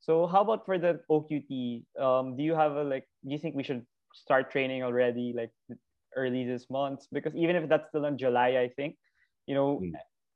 [0.00, 1.84] So how about for the OQT?
[1.98, 3.04] Um, do you have a like?
[3.24, 3.84] Do you think we should
[4.14, 5.50] start training already, like
[6.16, 7.06] early this month?
[7.12, 8.96] Because even if that's still in July, I think,
[9.46, 9.92] you know, mm.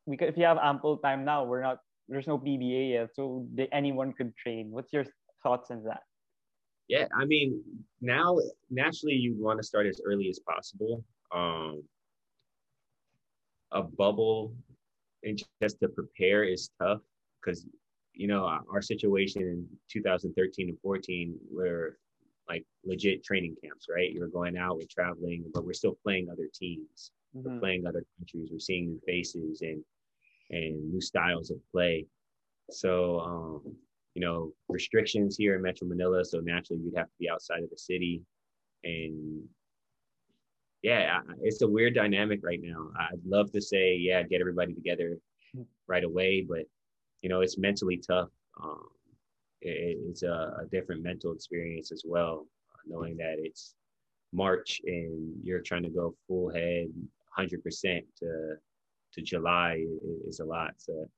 [0.06, 1.78] we could, if you have ample time now, we're not.
[2.08, 4.70] There's no PBA yet, so they, anyone could train.
[4.70, 5.04] What's your
[5.42, 6.02] thoughts on that?
[6.88, 7.62] Yeah, I mean,
[8.00, 8.36] now
[8.70, 11.04] naturally you want to start as early as possible.
[11.32, 11.84] Um,
[13.70, 14.52] a bubble
[15.22, 17.00] and just to prepare is tough
[17.40, 17.66] because
[18.14, 21.98] you know our situation in 2013 and 14 were
[22.48, 26.48] like legit training camps right you're going out we're traveling but we're still playing other
[26.52, 27.48] teams mm-hmm.
[27.54, 29.82] we're playing other countries we're seeing new faces and
[30.50, 32.04] and new styles of play
[32.70, 33.76] so um
[34.14, 36.24] you know, restrictions here in Metro Manila.
[36.24, 38.22] So naturally, you'd have to be outside of the city.
[38.84, 39.42] And
[40.82, 42.90] yeah, it's a weird dynamic right now.
[42.98, 45.18] I'd love to say, yeah, get everybody together
[45.86, 46.64] right away, but
[47.22, 48.28] you know, it's mentally tough.
[48.62, 48.88] Um,
[49.60, 52.46] it, it's a, a, different mental experience as well,
[52.86, 53.74] knowing that it's
[54.32, 56.88] March and you're trying to go full head,
[57.30, 58.56] hundred percent to
[59.12, 59.84] to July
[60.26, 60.72] is a lot.
[60.78, 61.08] So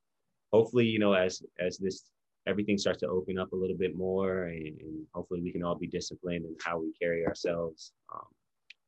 [0.53, 2.05] hopefully, you know, as as this
[2.47, 5.75] everything starts to open up a little bit more and, and hopefully we can all
[5.75, 8.27] be disciplined in how we carry ourselves um,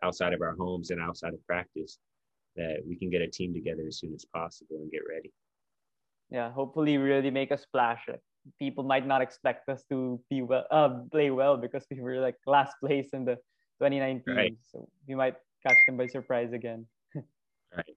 [0.02, 1.98] outside of our homes and outside of practice
[2.54, 5.32] that we can get a team together as soon as possible and get ready
[6.30, 8.06] yeah hopefully really make a splash
[8.58, 12.36] people might not expect us to be well uh, play well because we were like
[12.46, 13.34] last place in the
[13.80, 14.56] 2019 right.
[14.62, 15.34] so we might
[15.66, 16.86] catch them by surprise again
[17.76, 17.96] right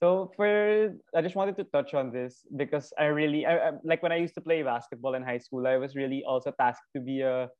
[0.00, 4.02] so for I just wanted to touch on this because I really I, I, like
[4.02, 7.02] when I used to play basketball in high school, I was really also tasked to
[7.02, 7.50] be a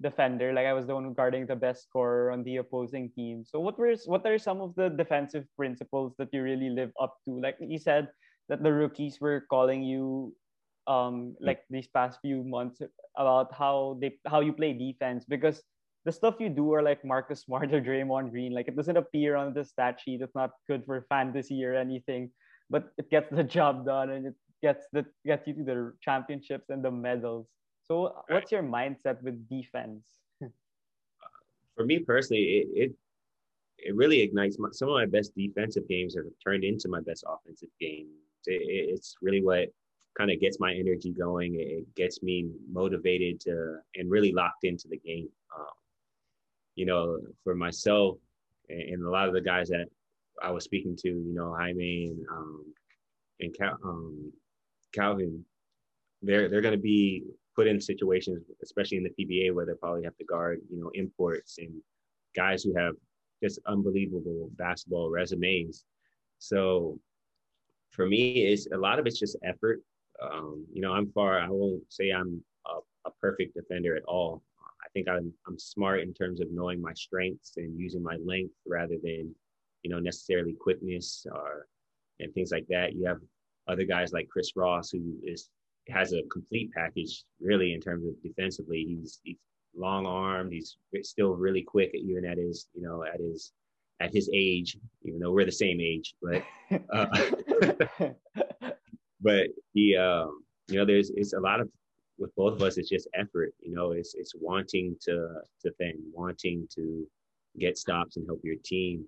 [0.00, 0.54] defender.
[0.54, 3.44] Like I was the one guarding the best scorer on the opposing team.
[3.44, 7.16] So what were what are some of the defensive principles that you really live up
[7.26, 7.38] to?
[7.38, 8.08] Like you said
[8.48, 10.34] that the rookies were calling you
[10.88, 12.82] um like these past few months
[13.16, 15.62] about how they how you play defense because
[16.04, 18.52] the stuff you do are like Marcus Smart or Draymond Green.
[18.52, 20.20] Like it doesn't appear on the stat sheet.
[20.20, 22.30] It's not good for fantasy or anything,
[22.70, 26.70] but it gets the job done and it gets the gets you to the championships
[26.70, 27.46] and the medals.
[27.86, 30.06] So, what's your mindset with defense?
[31.76, 32.92] for me personally, it, it
[33.78, 37.24] it really ignites my, some of my best defensive games have turned into my best
[37.26, 38.10] offensive games.
[38.46, 39.68] It, it's really what
[40.16, 41.56] kind of gets my energy going.
[41.58, 45.28] It gets me motivated to and really locked into the game.
[45.56, 45.66] Um,
[46.74, 48.18] you know, for myself
[48.68, 49.86] and, a lot of the guys that
[50.42, 52.64] I was speaking to, you know, Jaime and um,
[53.40, 54.32] and Cal, um,
[54.92, 55.44] Calvin,
[56.22, 57.24] they're they're going to be
[57.54, 60.90] put in situations, especially in the PBA, where they probably have to guard, you know,
[60.94, 61.70] imports and
[62.34, 62.94] guys who have
[63.42, 65.84] just unbelievable basketball resumes.
[66.38, 66.98] So
[67.92, 69.80] for me, it's a lot of it's just effort.
[70.20, 71.38] Um, you know, I'm far.
[71.38, 74.42] I won't say I'm a a perfect defender at all.
[74.60, 78.54] I think I'm I'm smart in terms of knowing my strengths and using my length
[78.66, 79.34] rather than,
[79.82, 81.66] you know, necessarily quickness or
[82.20, 82.94] and things like that.
[82.94, 83.20] You have
[83.68, 85.50] other guys like Chris Ross who is
[85.88, 88.84] has a complete package really in terms of defensively.
[88.88, 89.38] He's he's
[89.74, 90.52] long armed.
[90.52, 93.52] He's still really quick even at his you know at his
[94.02, 96.42] at his age, even though we're the same age, but
[96.92, 97.06] uh,
[99.20, 101.68] but he um, you know there's it's a lot of
[102.18, 105.12] with both of us it's just effort you know it's it's wanting to
[105.60, 107.06] to defend wanting to
[107.58, 109.04] get stops and help your team.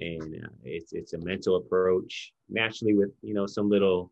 [0.00, 4.10] And uh, it's it's a mental approach naturally with you know some little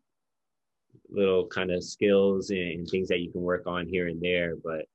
[1.09, 4.53] little kind of skills and, and, things that you can work on here and there
[4.63, 4.85] but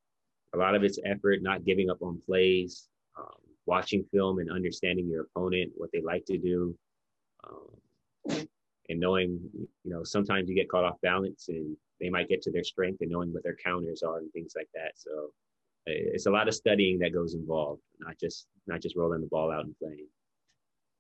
[0.55, 3.35] a lot of it's effort not giving up on plays um,
[3.69, 6.75] watching film and understanding your opponent what they like to do
[7.47, 8.47] um,
[8.89, 9.39] and knowing
[9.85, 12.99] you know sometimes you get caught off balance and they might get to their strength
[13.01, 15.31] and knowing what their counters are and things like that so
[15.87, 19.51] it's a lot of studying that goes involved not just not just rolling the ball
[19.51, 20.07] out and playing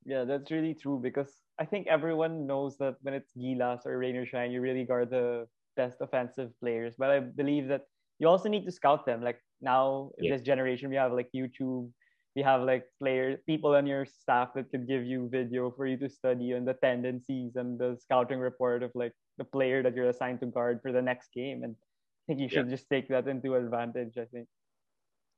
[0.08, 4.16] yeah, that's really true because I think everyone knows that when it's Gilas or Rain
[4.16, 5.46] or Shine, you really guard the
[5.76, 6.94] best offensive players.
[6.98, 7.82] But I believe that
[8.18, 9.22] you also need to scout them.
[9.22, 10.32] Like now in yeah.
[10.32, 11.90] this generation, we have like YouTube,
[12.38, 15.96] we have like player people on your staff that could give you video for you
[15.96, 20.08] to study on the tendencies and the scouting report of like the player that you're
[20.08, 21.64] assigned to guard for the next game.
[21.64, 22.76] And I think you should yeah.
[22.76, 24.14] just take that into advantage.
[24.22, 24.46] I think.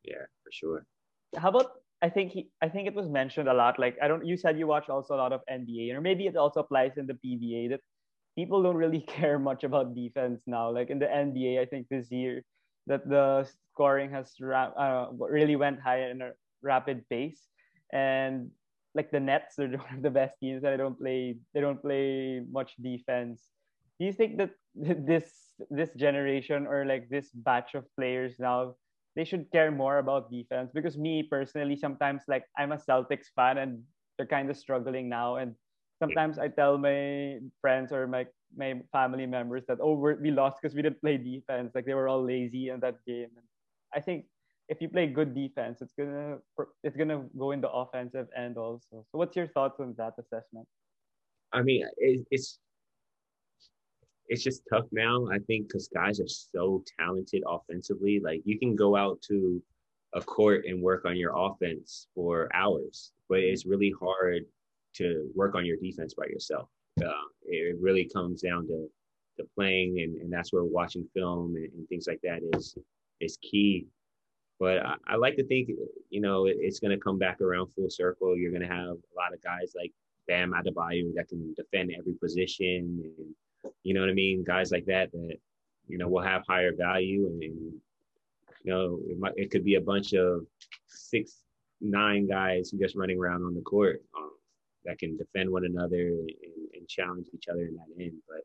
[0.05, 0.85] Yeah, for sure.
[1.39, 1.73] How about
[2.03, 3.79] I think he, I think it was mentioned a lot.
[3.79, 6.37] Like I don't, you said you watch also a lot of NBA, or maybe it
[6.37, 7.81] also applies in the PBA that
[8.37, 10.69] people don't really care much about defense now.
[10.69, 12.43] Like in the NBA, I think this year
[12.89, 16.33] that the scoring has uh, really went high in a
[16.63, 17.49] rapid pace,
[17.93, 18.51] and
[18.95, 21.37] like the Nets are one of the best teams that they don't play.
[21.55, 23.51] They don't play much defense.
[23.99, 25.33] Do you think that this
[25.71, 28.75] this generation or like this batch of players now
[29.17, 33.59] they should care more about defense because me personally sometimes like I'm a Celtics fan
[33.59, 33.83] and
[34.17, 35.55] they're kind of struggling now and
[35.99, 40.75] sometimes I tell my friends or my my family members that oh we lost because
[40.75, 43.47] we didn't play defense like they were all lazy in that game and
[43.95, 44.27] I think
[44.71, 46.39] if you play good defense it's gonna
[46.85, 50.67] it's gonna go in the offensive end also so what's your thoughts on that assessment
[51.53, 51.85] I mean
[52.31, 52.59] it's
[54.31, 55.27] it's just tough now.
[55.31, 58.21] I think because guys are so talented offensively.
[58.23, 59.61] Like you can go out to
[60.15, 64.45] a court and work on your offense for hours, but it's really hard
[64.95, 66.69] to work on your defense by yourself.
[67.05, 68.89] Uh, it really comes down to
[69.39, 72.77] to playing, and, and that's where watching film and, and things like that is
[73.21, 73.87] is key.
[74.61, 75.71] But I, I like to think,
[76.11, 78.37] you know, it, it's going to come back around full circle.
[78.37, 79.93] You're going to have a lot of guys like
[80.29, 83.35] Bam Adebayo that can defend every position and
[83.83, 84.45] you know what I mean?
[84.45, 85.37] Guys like that that
[85.89, 87.73] you know will have higher value, and, and
[88.65, 90.47] you know it might it could be a bunch of
[90.87, 91.43] six
[91.81, 94.33] nine guys just running around on the court um,
[94.85, 96.31] that can defend one another and,
[96.75, 98.13] and, challenge each other in that end.
[98.29, 98.43] But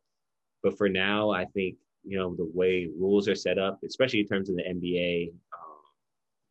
[0.64, 4.28] but for now, I think you know the way rules are set up, especially in
[4.28, 5.75] terms of the NBA, um,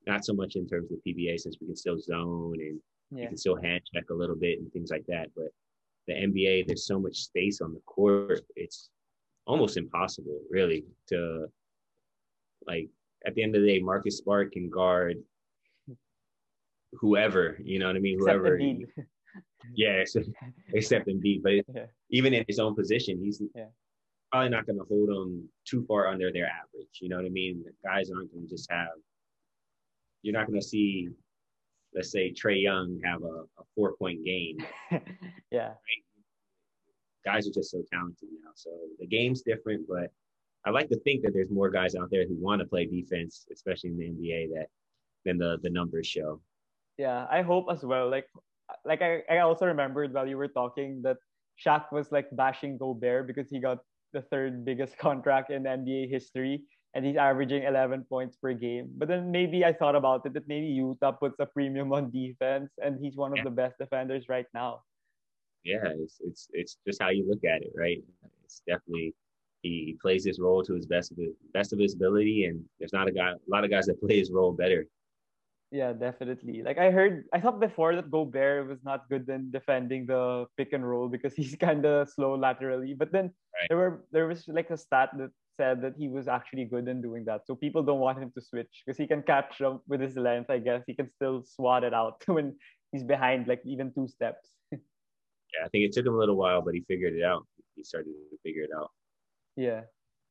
[0.07, 2.81] not so much in terms of the PBA since we can still zone and
[3.11, 3.23] yeah.
[3.23, 5.29] you can still hand check a little bit and things like that.
[5.37, 5.49] But
[6.07, 8.41] the NBA, there's so much space on the court.
[8.57, 8.91] It's
[9.47, 11.47] almost impossible, really, to
[12.67, 12.89] like
[13.27, 15.17] at the end of the day, Marcus Smart can guard
[16.93, 18.19] whoever, you know what I mean?
[18.19, 18.59] Whoever.
[19.75, 20.29] yeah, except,
[20.75, 21.43] except Embiid.
[21.43, 21.87] But yeah.
[22.11, 23.67] even in his own position, he's yeah.
[24.31, 27.01] probably not going to hold them too far under their average.
[27.01, 27.65] You know what I mean?
[27.65, 28.89] The guys aren't going to just have.
[30.25, 31.11] You're not going to see
[31.95, 34.59] let's say Trae Young have a, a four point game.
[35.51, 35.69] yeah.
[35.69, 36.05] Right?
[37.25, 38.51] Guys are just so talented now.
[38.55, 40.11] So the game's different, but
[40.67, 43.47] I like to think that there's more guys out there who want to play defense,
[43.53, 44.67] especially in the NBA, that
[45.25, 46.41] than the the numbers show.
[46.99, 48.11] Yeah, I hope as well.
[48.11, 48.27] Like,
[48.85, 51.17] like I, I also remembered while you were talking that
[51.65, 53.79] Shaq was like bashing Gobert because he got
[54.13, 56.63] the third biggest contract in NBA history,
[56.95, 58.89] and he's averaging 11 points per game.
[58.97, 62.71] But then maybe I thought about it that maybe Utah puts a premium on defense,
[62.83, 63.45] and he's one of yeah.
[63.45, 64.83] the best defenders right now.
[65.65, 67.99] Yeah, it's it's it's just how you look at it, right?
[68.45, 69.15] It's definitely
[69.63, 72.93] he plays his role to his best of his best of his ability, and there's
[72.93, 74.87] not a guy a lot of guys that play his role better.
[75.71, 76.63] Yeah, definitely.
[76.63, 80.73] Like I heard, I thought before that Gobert was not good in defending the pick
[80.73, 82.95] and roll because he's kind of slow laterally.
[82.95, 83.67] But then right.
[83.69, 87.01] there were there was like a stat that said that he was actually good in
[87.01, 87.47] doing that.
[87.47, 90.51] So people don't want him to switch because he can catch up with his length.
[90.51, 92.57] I guess he can still swat it out when
[92.93, 94.51] he's behind like even two steps.
[94.73, 97.47] yeah, I think it took him a little while, but he figured it out.
[97.77, 98.91] He started to figure it out.
[99.57, 99.83] Yeah.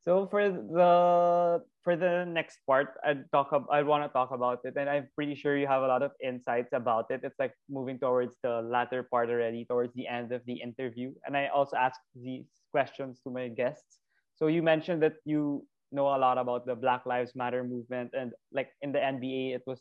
[0.03, 3.55] So for the for the next part, I'd talk.
[3.71, 6.11] I want to talk about it, and I'm pretty sure you have a lot of
[6.19, 7.21] insights about it.
[7.23, 11.13] It's like moving towards the latter part already, towards the end of the interview.
[11.25, 14.03] And I also asked these questions to my guests.
[14.35, 18.33] So you mentioned that you know a lot about the Black Lives Matter movement, and
[18.51, 19.79] like in the NBA, it was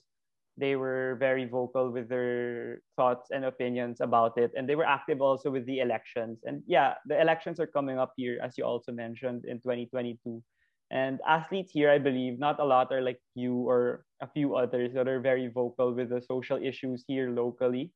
[0.56, 5.20] they were very vocal with their thoughts and opinions about it and they were active
[5.20, 6.40] also with the elections.
[6.44, 10.42] And yeah the elections are coming up here as you also mentioned in 2022
[10.92, 14.92] and athletes here i believe not a lot are like you or a few others
[14.92, 17.90] that are very vocal with the social issues here locally.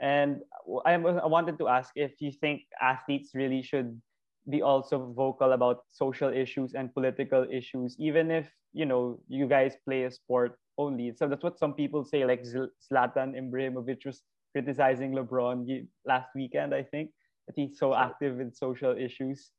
[0.00, 0.40] And
[0.84, 4.00] i, wanted to ask if you think athletes really should
[4.48, 9.74] be also vocal about social issues and political issues even if you know you guys
[9.84, 11.12] play a sport only.
[11.16, 14.22] So that's what some people say like zlatan ibrahimovic was
[14.52, 15.66] criticizing lebron
[16.04, 17.10] last weekend i think.
[17.46, 19.52] That he's so active in social issues.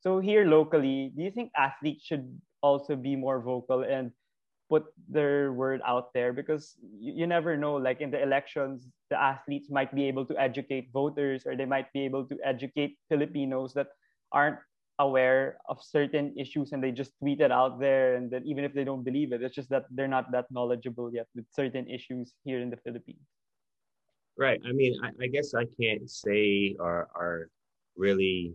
[0.00, 2.26] So here locally do you think athletes should
[2.62, 4.12] also be more vocal and
[4.70, 6.32] put their word out there?
[6.32, 10.38] Because you, you never know like in the elections the athletes might be able to
[10.38, 13.88] educate voters or they might be able to educate filipinos that
[14.32, 14.58] aren't
[15.02, 18.72] aware of certain issues and they just tweet it out there and then even if
[18.72, 22.34] they don't believe it it's just that they're not that knowledgeable yet with certain issues
[22.44, 23.26] here in the philippines.
[24.38, 24.60] Right.
[24.64, 27.50] I mean i, I guess i can't say or are
[27.96, 28.54] really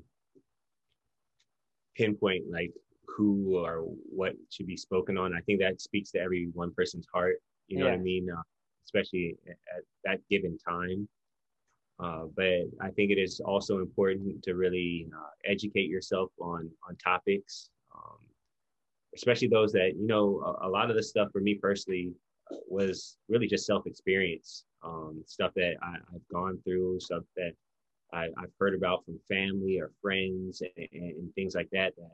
[1.95, 2.73] pinpoint like
[3.07, 5.33] who or what should be spoken on.
[5.33, 7.37] I think that speaks to every one person's heart
[7.67, 7.91] you know yeah.
[7.91, 8.27] what i mean?
[8.31, 8.41] Uh,
[8.87, 11.07] especially at that given time
[11.99, 12.45] uh, but
[12.79, 18.19] I think it is also important to really uh, educate yourself on on topics, um,
[19.15, 20.57] especially those that you know.
[20.61, 22.11] A, a, lot of the stuff for me personally
[22.51, 27.53] uh, was really just self experience, um, stuff that I, have gone through, stuff that
[28.13, 32.11] I, have heard about from family or friends, and, and, things like that that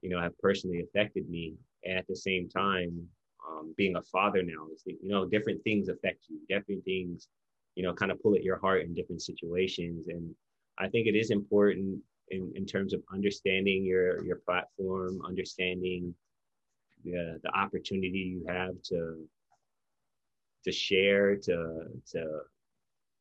[0.00, 1.56] you know have personally affected me.
[1.84, 3.06] And at the same time,
[3.46, 6.38] um, being a father now, is you know, different things affect you.
[6.48, 7.28] Different things
[7.74, 10.08] you know, kind of pull at your heart in different situations.
[10.08, 10.34] And
[10.78, 16.14] I think it is important in, in terms of understanding your your platform, understanding
[17.04, 19.26] the the opportunity you have to
[20.64, 22.40] to share, to to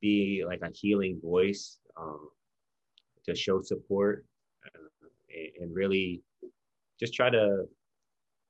[0.02, 2.30] be like a healing voice, um,
[3.26, 4.26] to show support,
[4.66, 6.22] uh, and, and really
[7.00, 7.66] just try to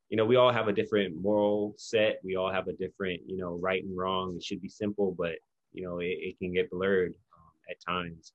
[0.10, 3.38] you know we all have a different moral set we all have a different you
[3.38, 5.36] know right and wrong it should be simple but
[5.74, 8.34] you know, it, it can get blurred um, at times.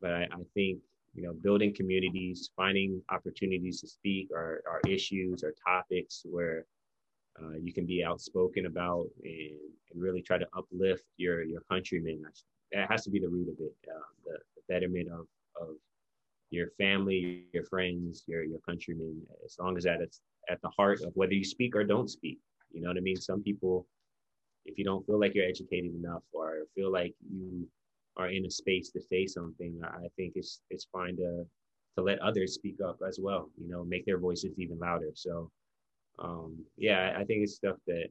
[0.00, 0.78] But I, I, think,
[1.14, 6.66] you know, building communities, finding opportunities to speak or, or issues or topics where
[7.40, 9.58] uh, you can be outspoken about and,
[9.92, 12.22] and, really try to uplift your, your countrymen.
[12.72, 15.26] That has to be the root of it, uh, the, the betterment of,
[15.60, 15.76] of
[16.50, 21.00] your family, your friends, your, your countrymen, as long as that it's at the heart
[21.02, 22.38] of whether you speak or don't speak.
[22.72, 23.16] You know what I mean?
[23.16, 23.86] Some people
[24.64, 27.66] if you don't feel like you're educated enough or feel like you
[28.16, 31.44] are in a space to say something, I think it's it's fine to
[31.96, 33.50] to let others speak up as well.
[33.56, 35.10] You know, make their voices even louder.
[35.14, 35.50] So,
[36.18, 38.08] um, yeah, I think it's stuff that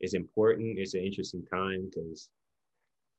[0.00, 0.78] is important.
[0.78, 2.28] It's an interesting time because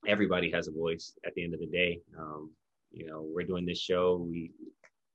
[0.08, 2.00] everybody has a voice at the end of the day.
[2.20, 2.52] Um,
[2.92, 4.26] you know, we're doing this show.
[4.30, 4.52] We,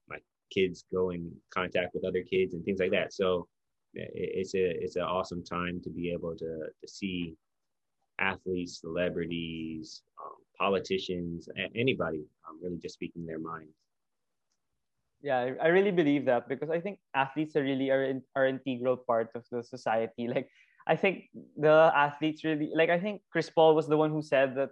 [0.09, 0.19] my
[0.53, 3.13] kids go in contact with other kids and things like that.
[3.13, 3.47] So
[3.95, 7.35] it's a it's an awesome time to be able to to see
[8.21, 13.73] athletes, celebrities, um, politicians, anybody um, really just speaking their minds.
[15.23, 18.97] Yeah, I really believe that because I think athletes are really are, in, are integral
[18.97, 20.29] part of the society.
[20.29, 20.49] Like
[20.87, 21.25] I think
[21.57, 24.71] the athletes really like I think Chris Paul was the one who said that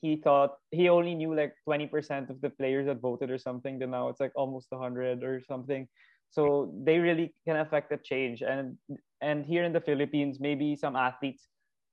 [0.00, 3.90] he thought he only knew like 20% of the players that voted or something then
[3.90, 5.88] now it's like almost 100 or something
[6.30, 8.76] so they really can affect the change and
[9.22, 11.48] and here in the philippines maybe some athletes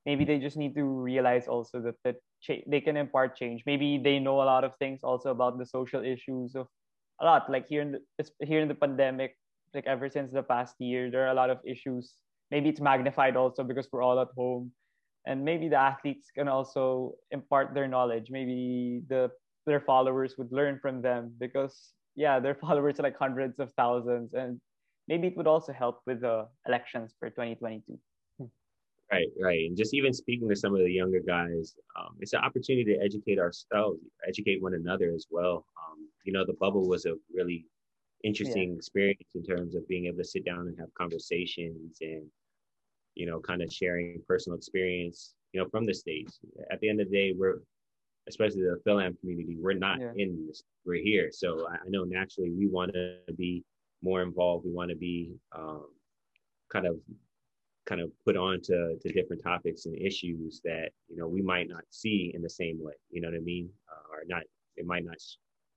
[0.06, 3.64] maybe they just need to realize also that that cha- they can impart change.
[3.66, 6.68] Maybe they know a lot of things also about the social issues of
[7.22, 8.02] a lot like here in the
[8.46, 9.38] here in the pandemic
[9.74, 12.14] like ever since the past year there are a lot of issues.
[12.50, 14.72] Maybe it's magnified also because we're all at home.
[15.26, 18.28] And maybe the athletes can also impart their knowledge.
[18.30, 19.32] Maybe the
[19.68, 24.34] their followers would learn from them because yeah their followers are like hundreds of thousands.
[24.34, 24.60] And
[25.08, 28.00] maybe it would also help with the elections for 2022
[29.12, 29.68] Right, right.
[29.68, 33.04] And just even speaking to some of the younger guys, um, it's an opportunity to
[33.04, 35.66] educate ourselves, educate one another as well.
[35.78, 37.66] Um, you know, the bubble was a really
[38.24, 38.78] interesting yeah.
[38.78, 42.24] experience in terms of being able to sit down and have conversations and,
[43.16, 46.40] you know, kind of sharing personal experience, you know, from the States.
[46.72, 47.60] At the end of the day, we're,
[48.30, 50.12] especially the Fil-Am community, we're not yeah.
[50.16, 51.32] in this, we're here.
[51.34, 53.66] So I, I know naturally we want to be
[54.02, 54.66] more involved.
[54.66, 55.88] We want to be um,
[56.72, 56.96] kind of
[57.86, 61.68] kind of put on to, to different topics and issues that you know we might
[61.68, 62.94] not see in the same way.
[63.10, 63.70] You know what I mean?
[63.92, 64.44] Uh, or not,
[64.78, 65.18] it might not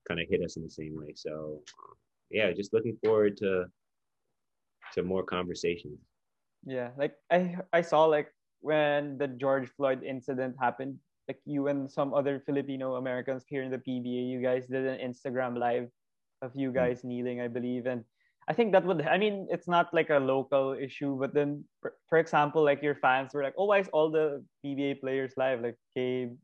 [0.06, 1.12] kind of hit us in the same way.
[1.14, 1.62] So
[2.30, 3.66] yeah, just looking forward to
[4.94, 5.98] to more conversations.
[6.64, 8.28] Yeah, like I I saw like
[8.60, 10.98] when the George Floyd incident happened,
[11.28, 15.00] like you and some other Filipino Americans here in the PBA, you guys did an
[15.00, 15.88] Instagram live
[16.42, 16.76] of you hmm.
[16.76, 17.08] guys mm-hmm.
[17.08, 18.04] kneeling, I believe, and
[18.48, 19.02] I think that would.
[19.02, 22.94] I mean, it's not like a local issue, but then, for, for example, like your
[22.94, 25.62] fans were like, "Oh, why is all the PBA players live?
[25.62, 26.36] Like Gabe,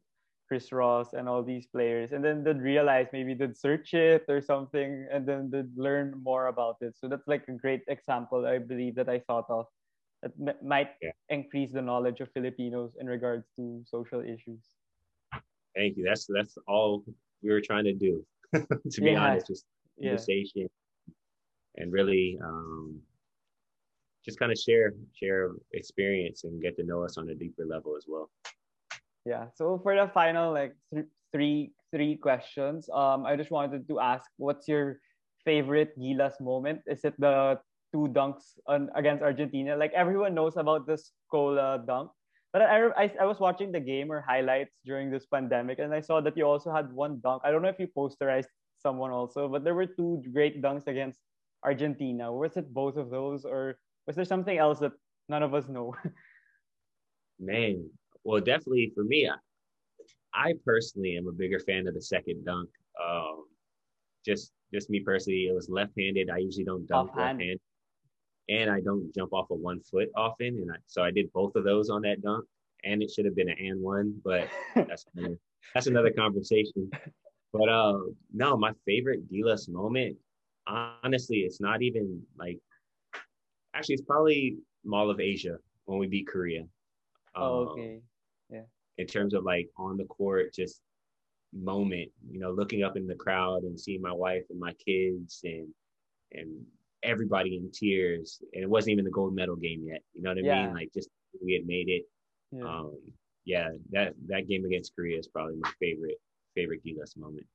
[0.48, 4.40] Chris Ross, and all these players," and then they'd realize maybe they'd search it or
[4.40, 6.96] something, and then they'd learn more about it.
[6.96, 9.66] So that's like a great example, I believe, that I thought of
[10.22, 11.12] that m- might yeah.
[11.28, 14.64] increase the knowledge of Filipinos in regards to social issues.
[15.76, 16.04] Thank you.
[16.04, 17.04] That's that's all
[17.42, 18.24] we were trying to do.
[18.54, 19.20] to be yeah.
[19.20, 19.66] honest, just
[20.00, 20.79] conversation yeah.
[21.80, 23.00] And really um,
[24.24, 27.96] just kind of share share experience and get to know us on a deeper level
[27.96, 28.30] as well.
[29.24, 29.46] Yeah.
[29.54, 34.24] So for the final like th- three three questions, um, I just wanted to ask,
[34.36, 35.00] what's your
[35.44, 36.80] favorite Gilas moment?
[36.86, 37.58] Is it the
[37.92, 39.76] two dunks on, against Argentina?
[39.76, 42.10] Like everyone knows about the Scola dunk,
[42.52, 46.00] but I, I, I was watching the game or highlights during this pandemic, and I
[46.00, 47.42] saw that you also had one dunk.
[47.44, 51.20] I don't know if you posterized someone also, but there were two great dunks against
[51.64, 52.32] Argentina.
[52.32, 54.92] Was it both of those, or was there something else that
[55.28, 55.94] none of us know?
[57.40, 57.88] Man,
[58.24, 62.68] well, definitely for me, I, I, personally am a bigger fan of the second dunk.
[63.02, 63.44] Um,
[64.24, 66.28] just just me personally, it was left-handed.
[66.28, 67.58] I usually don't dunk left-handed
[68.50, 70.48] and I don't jump off of one foot often.
[70.48, 72.44] And I, so I did both of those on that dunk,
[72.84, 75.06] and it should have been an and one, but that's
[75.74, 76.90] that's another conversation.
[77.52, 77.98] But uh,
[78.32, 80.16] no, my favorite Gilas moment,
[80.66, 82.58] honestly, it's not even like.
[83.74, 86.64] Actually, it's probably Mall of Asia when we beat Korea.
[87.34, 88.00] Oh, um, okay.
[88.50, 88.62] Yeah.
[88.98, 90.80] In terms of like on the court, just
[91.52, 95.40] moment, you know, looking up in the crowd and seeing my wife and my kids
[95.44, 95.68] and
[96.32, 96.48] and
[97.02, 100.02] everybody in tears, and it wasn't even the gold medal game yet.
[100.14, 100.66] You know what I yeah.
[100.66, 100.74] mean?
[100.74, 101.08] Like just
[101.44, 102.02] we had made it.
[102.52, 102.64] Yeah.
[102.64, 102.96] Um,
[103.44, 106.20] yeah, that that game against Korea is probably my favorite
[106.54, 107.46] favorite Gilas moment.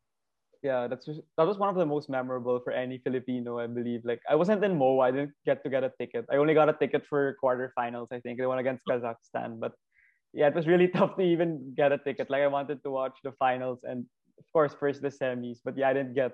[0.66, 4.02] Yeah, that's just, that was one of the most memorable for any Filipino, I believe.
[4.04, 6.26] Like I wasn't in MOA, I didn't get to get a ticket.
[6.32, 8.40] I only got a ticket for quarterfinals, I think.
[8.40, 8.94] They one against oh.
[8.94, 9.60] Kazakhstan.
[9.60, 9.74] But
[10.34, 12.32] yeah, it was really tough to even get a ticket.
[12.32, 14.08] Like I wanted to watch the finals and
[14.40, 15.60] of course first the semis.
[15.64, 16.32] But yeah, I didn't get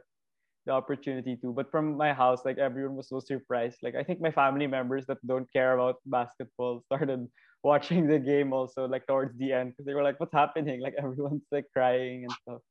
[0.65, 1.51] the opportunity to.
[1.51, 3.79] But from my house, like everyone was so surprised.
[3.83, 7.27] Like I think my family members that don't care about basketball started
[7.63, 10.95] watching the game also like towards the end because they were like, "What's happening?" Like
[10.97, 12.61] everyone's like crying and stuff.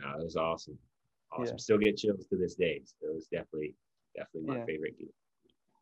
[0.00, 0.78] No, it was awesome.
[1.32, 1.54] Awesome.
[1.54, 1.58] Yeah.
[1.58, 2.82] Still get chills to this day.
[2.84, 3.74] So it was definitely
[4.16, 4.64] definitely my yeah.
[4.64, 5.08] favorite game.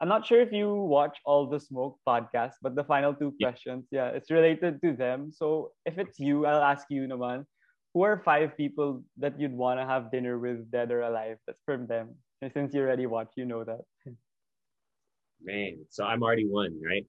[0.00, 3.86] I'm not sure if you watch all the smoke podcast, but the final two questions,
[3.90, 5.32] yeah, it's related to them.
[5.32, 7.46] So if it's you, I'll ask you, Naman
[7.94, 11.38] who are five people that you'd want to have dinner with, dead or alive?
[11.46, 12.14] That's from them.
[12.42, 13.80] And since you already watched, you know that.
[15.42, 17.06] Man, so I'm already one, right?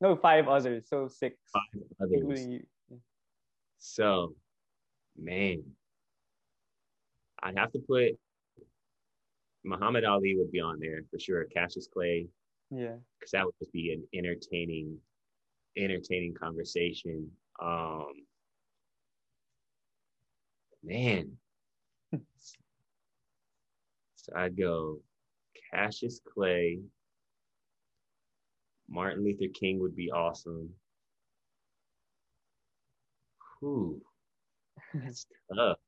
[0.00, 0.84] No, five others.
[0.88, 1.36] So six.
[1.52, 2.46] Five others.
[3.78, 4.34] So,
[5.18, 5.62] man,
[7.42, 8.12] I'd have to put
[9.64, 11.44] Muhammad Ali would be on there for sure.
[11.44, 12.26] Cassius Clay.
[12.70, 12.96] Yeah.
[13.18, 14.96] Because that would just be an entertaining,
[15.76, 17.30] entertaining conversation.
[17.60, 18.12] Um,
[20.82, 21.32] man.
[22.12, 22.20] so
[24.34, 25.00] I go
[25.72, 26.80] Cassius Clay,
[28.88, 30.70] Martin Luther King would be awesome.
[33.60, 34.02] Whew,
[34.94, 35.78] that's tough.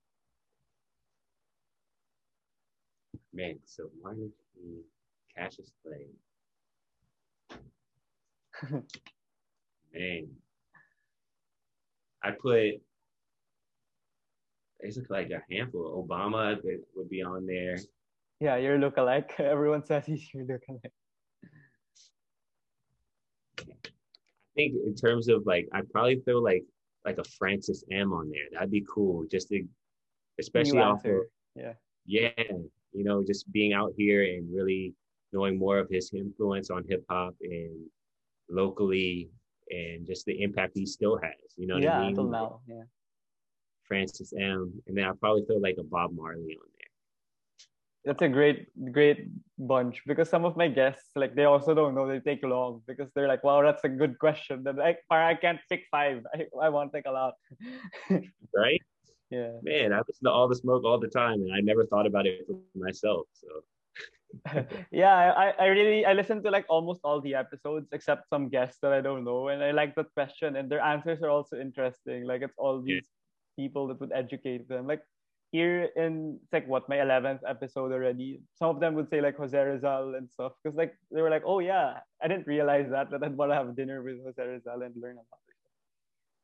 [3.32, 4.82] Man, so Martin King,
[5.36, 6.06] Cassius Clay.
[9.92, 10.28] Man,
[12.22, 12.80] I put
[14.80, 16.06] basically like a handful.
[16.08, 16.56] Obama
[16.94, 17.76] would be on there.
[18.40, 19.32] Yeah, you're lookalike.
[19.38, 20.92] Everyone says he's your lookalike.
[23.58, 26.64] I think in terms of like, I probably feel like
[27.04, 28.46] like a Francis M on there.
[28.52, 29.62] That'd be cool, just to,
[30.40, 31.22] especially off of
[31.54, 31.72] yeah,
[32.06, 32.30] yeah,
[32.92, 34.94] you know, just being out here and really
[35.32, 37.86] knowing more of his influence on hip hop and
[38.50, 39.28] locally,
[39.70, 41.54] and just the impact he still has.
[41.56, 42.08] You know, yeah, I mean?
[42.10, 42.82] until now, yeah.
[43.86, 46.83] Francis M, and then I probably feel like a Bob Marley on there.
[48.04, 49.28] That's a great, great
[49.58, 53.08] bunch because some of my guests, like they also don't know they take long because
[53.14, 54.62] they're like, wow, that's a good question.
[54.62, 56.22] They're like, I can't pick five.
[56.34, 57.34] I, I want like a lot.
[58.54, 58.82] right?
[59.30, 59.52] Yeah.
[59.62, 62.26] Man, I listen to all the smoke all the time, and I never thought about
[62.26, 63.26] it for myself.
[63.32, 63.64] So
[64.90, 68.78] yeah, I, I really I listen to like almost all the episodes except some guests
[68.82, 72.24] that I don't know, and I like that question, and their answers are also interesting.
[72.24, 73.08] Like it's all these
[73.56, 74.86] people that would educate them.
[74.86, 75.02] Like
[75.54, 78.42] here in it's like what my eleventh episode already.
[78.58, 81.46] Some of them would say like Jose Rizal and stuff because like they were like,
[81.46, 84.82] oh yeah, I didn't realize that, but I'd want to have dinner with Jose Rizal
[84.82, 85.58] and learn about it.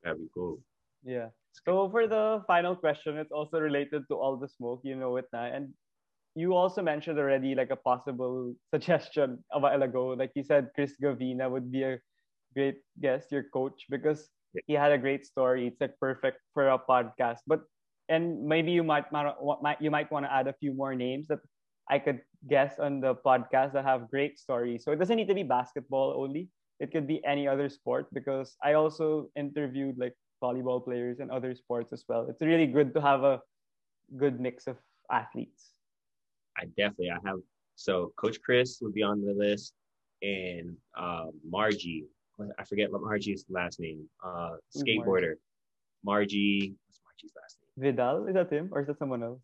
[0.05, 0.63] that'd be cool.
[1.03, 1.35] Yeah.
[1.67, 5.27] So for the final question, it's also related to all the smoke, you know it
[5.33, 5.51] now.
[5.51, 5.75] And
[6.39, 10.15] you also mentioned already like a possible suggestion a while ago.
[10.15, 11.99] Like you said, Chris Gavina would be a
[12.55, 14.31] great guest, your coach, because
[14.71, 15.67] he had a great story.
[15.67, 17.43] It's like perfect for a podcast.
[17.51, 17.67] But
[18.11, 21.39] and maybe you might might you might want to add a few more names that
[21.89, 24.85] I could guess on the podcast that have great stories.
[24.85, 26.49] So it doesn't need to be basketball only.
[26.81, 31.55] It could be any other sport because I also interviewed like volleyball players and other
[31.55, 32.27] sports as well.
[32.29, 33.41] It's really good to have a
[34.17, 34.77] good mix of
[35.11, 35.73] athletes.
[36.59, 37.39] I definitely I have
[37.77, 39.73] so Coach Chris would be on the list,
[40.23, 42.05] and uh, Margie.
[42.59, 44.09] I forget Margie's last name.
[44.25, 45.35] Uh, skateboarder,
[46.03, 46.75] Margie.
[46.87, 47.60] What's Margie's last name?
[47.79, 49.41] Didal is that him or is that someone else?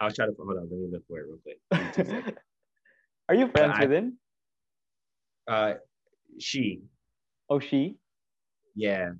[0.00, 0.68] I'll try to hold on.
[0.68, 2.36] Let me look for it real quick.
[3.28, 4.18] Are you friends I, with him?
[5.48, 5.74] Uh,
[6.38, 6.82] she.
[7.48, 7.96] Oh, she.
[8.74, 9.12] Yeah,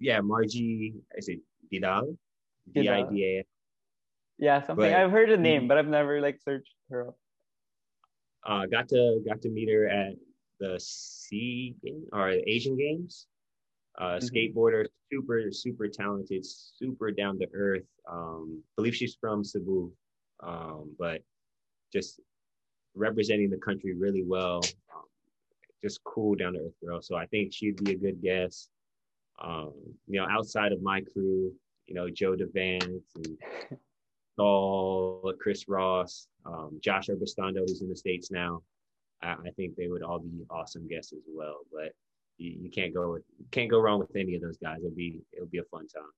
[0.00, 0.20] yeah.
[0.20, 0.94] Margie.
[1.16, 1.40] Is it
[1.72, 2.16] Didal?
[2.72, 3.44] D I D A
[4.38, 7.16] yeah, something but, I've heard the name, but I've never like searched her up.
[8.44, 10.14] Uh, got to got to meet her at
[10.60, 11.74] the Sea
[12.12, 13.26] or Asian Games.
[13.98, 14.26] Uh, mm-hmm.
[14.26, 17.86] Skateboarder, super super talented, super down to earth.
[18.10, 19.90] Um, believe she's from Cebu,
[20.42, 21.22] um, but
[21.92, 22.20] just
[22.94, 24.60] representing the country really well.
[24.94, 25.04] Um,
[25.82, 27.00] just cool, down to earth girl.
[27.00, 28.68] So I think she'd be a good guest.
[29.42, 29.72] Um,
[30.06, 31.52] you know, outside of my crew,
[31.86, 33.38] you know, Joe Devance and
[34.36, 38.62] Sol, Chris Ross, um, Josh Urbiztondo, who's in the States now.
[39.22, 41.60] I, I, think they would all be awesome guests as well.
[41.72, 41.92] But
[42.38, 44.78] you, you can't go with, can't go wrong with any of those guys.
[44.78, 46.10] It'll be it'll be a fun time.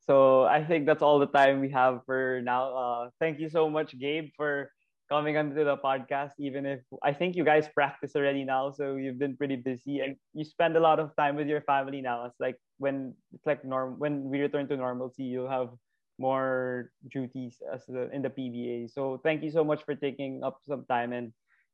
[0.00, 2.76] So I think that's all the time we have for now.
[2.76, 4.70] Uh, thank you so much, Gabe, for
[5.08, 6.32] coming onto the podcast.
[6.38, 10.16] Even if I think you guys practice already now, so you've been pretty busy and
[10.34, 12.26] you spend a lot of time with your family now.
[12.26, 15.70] It's like when it's like norm when we return to normalcy, you'll have
[16.18, 18.90] more duties as the, in the PBA.
[18.92, 21.32] So thank you so much for taking up some time and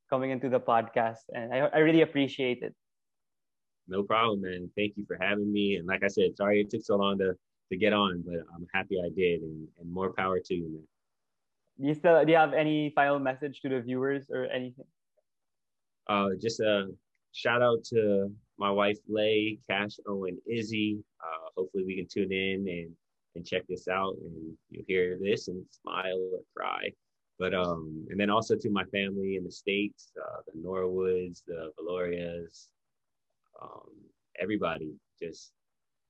[0.08, 1.28] coming into the podcast.
[1.34, 2.74] And I, I really appreciate it.
[3.90, 4.70] No problem, man.
[4.76, 5.74] Thank you for having me.
[5.74, 7.34] And like I said, sorry it took so long to,
[7.70, 10.86] to get on, but I'm happy I did and, and more power to you, man.
[11.80, 14.84] Do you still do you have any final message to the viewers or anything?
[16.08, 16.88] Uh, just a
[17.32, 21.02] shout out to my wife Lay, Cash, Owen, Izzy.
[21.20, 22.90] Uh, hopefully we can tune in and
[23.34, 26.90] and check this out and you'll hear this and smile or cry.
[27.38, 31.72] But um, and then also to my family in the states, uh, the Norwoods, the
[31.80, 32.68] Valorias,
[33.60, 33.90] um,
[34.40, 34.92] everybody.
[35.20, 35.52] Just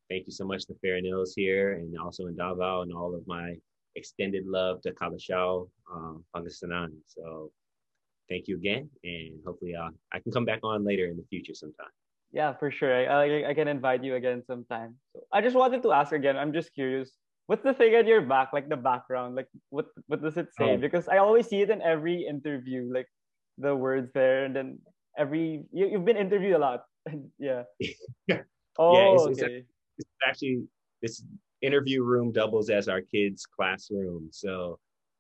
[0.09, 1.01] thank you so much to Fair
[1.37, 3.55] here and also in Davao and all of my
[3.97, 6.91] extended love to Calasiao, um, Pangasinan.
[7.07, 7.51] So
[8.29, 11.55] thank you again, and hopefully uh, I can come back on later in the future
[11.55, 11.91] sometime.
[12.33, 12.95] Yeah, for sure.
[12.95, 14.95] I, I, I can invite you again sometime.
[15.13, 16.37] So I just wanted to ask again.
[16.37, 17.11] I'm just curious.
[17.47, 19.35] What's the thing at your back, like the background?
[19.35, 20.75] Like what what does it say?
[20.75, 20.77] Oh.
[20.77, 23.11] Because I always see it in every interview, like
[23.59, 24.79] the words there, and then
[25.19, 26.87] every you, you've been interviewed a lot.
[27.39, 27.63] yeah.
[28.79, 29.65] Oh, yeah, it's, okay.
[29.99, 30.63] It's actually
[31.03, 31.23] this
[31.61, 34.29] interview room doubles as our kids' classroom.
[34.33, 34.79] So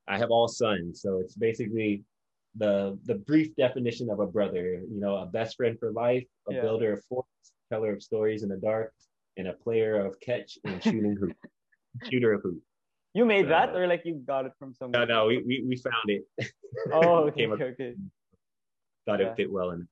[0.08, 1.02] I have all sons.
[1.02, 2.04] So it's basically
[2.56, 4.80] the the brief definition of a brother.
[4.88, 6.60] You know, a best friend for life, a yeah.
[6.62, 8.94] builder of forts, teller of stories in the dark,
[9.36, 11.36] and a player of catch and shooting hoop,
[12.10, 12.62] shooter of hoop.
[13.14, 15.06] You made so, that, or like you got it from somewhere?
[15.06, 16.22] No, no, we we, we found it.
[16.92, 17.94] Oh, okay, okay, okay.
[19.06, 19.26] Thought yeah.
[19.30, 19.88] it fit well in.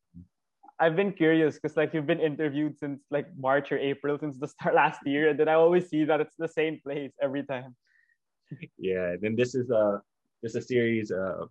[0.80, 4.46] I've been curious because like you've been interviewed since like March or April since the
[4.46, 7.74] start last year, and then I always see that it's the same place every time.
[8.78, 10.00] yeah, then this is a
[10.42, 11.50] this is a series of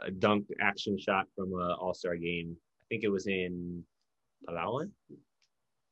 [0.00, 2.56] a dunk action shot from a All Star game.
[2.56, 3.82] I think it was in
[4.48, 4.90] Palawan.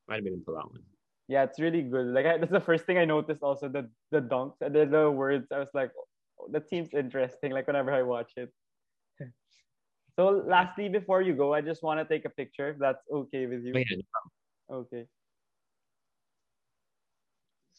[0.09, 0.83] Might have been in Palawan.
[1.29, 2.07] Yeah, it's really good.
[2.07, 3.43] Like I, that's the first thing I noticed.
[3.43, 5.47] Also the the dunks and then the words.
[5.53, 5.91] I was like,
[6.41, 7.53] oh, that seems interesting.
[7.53, 8.53] Like whenever I watch it.
[10.19, 12.71] So lastly, before you go, I just want to take a picture.
[12.71, 13.73] If that's okay with you.
[14.69, 15.07] Okay.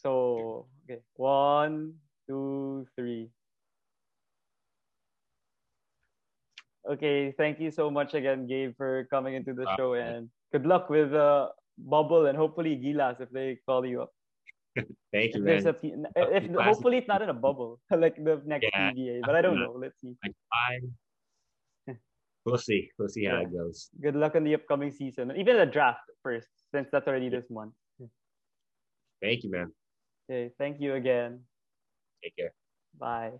[0.02, 1.94] So okay, one,
[2.26, 3.28] two, three.
[6.88, 10.88] Okay, thank you so much again, Gabe, for coming into the show, and good luck
[10.88, 14.12] with uh, Bubble and hopefully Gilas if they call you up.
[15.12, 15.74] Thank you, If man.
[16.16, 18.92] a if hopefully it's not in a bubble like the next Yeah.
[18.92, 19.76] PBA, but I don't know.
[19.76, 20.16] Let's see.
[20.24, 20.88] Like five.
[22.44, 22.90] We'll see.
[22.98, 23.46] We'll see how Yeah.
[23.48, 23.90] it goes.
[24.00, 27.74] Good luck in the upcoming season, even the draft first, since that's already this month.
[29.20, 29.72] Thank you, man.
[30.30, 31.44] Okay, thank you again.
[32.22, 32.54] Take care.
[32.98, 33.32] Bye.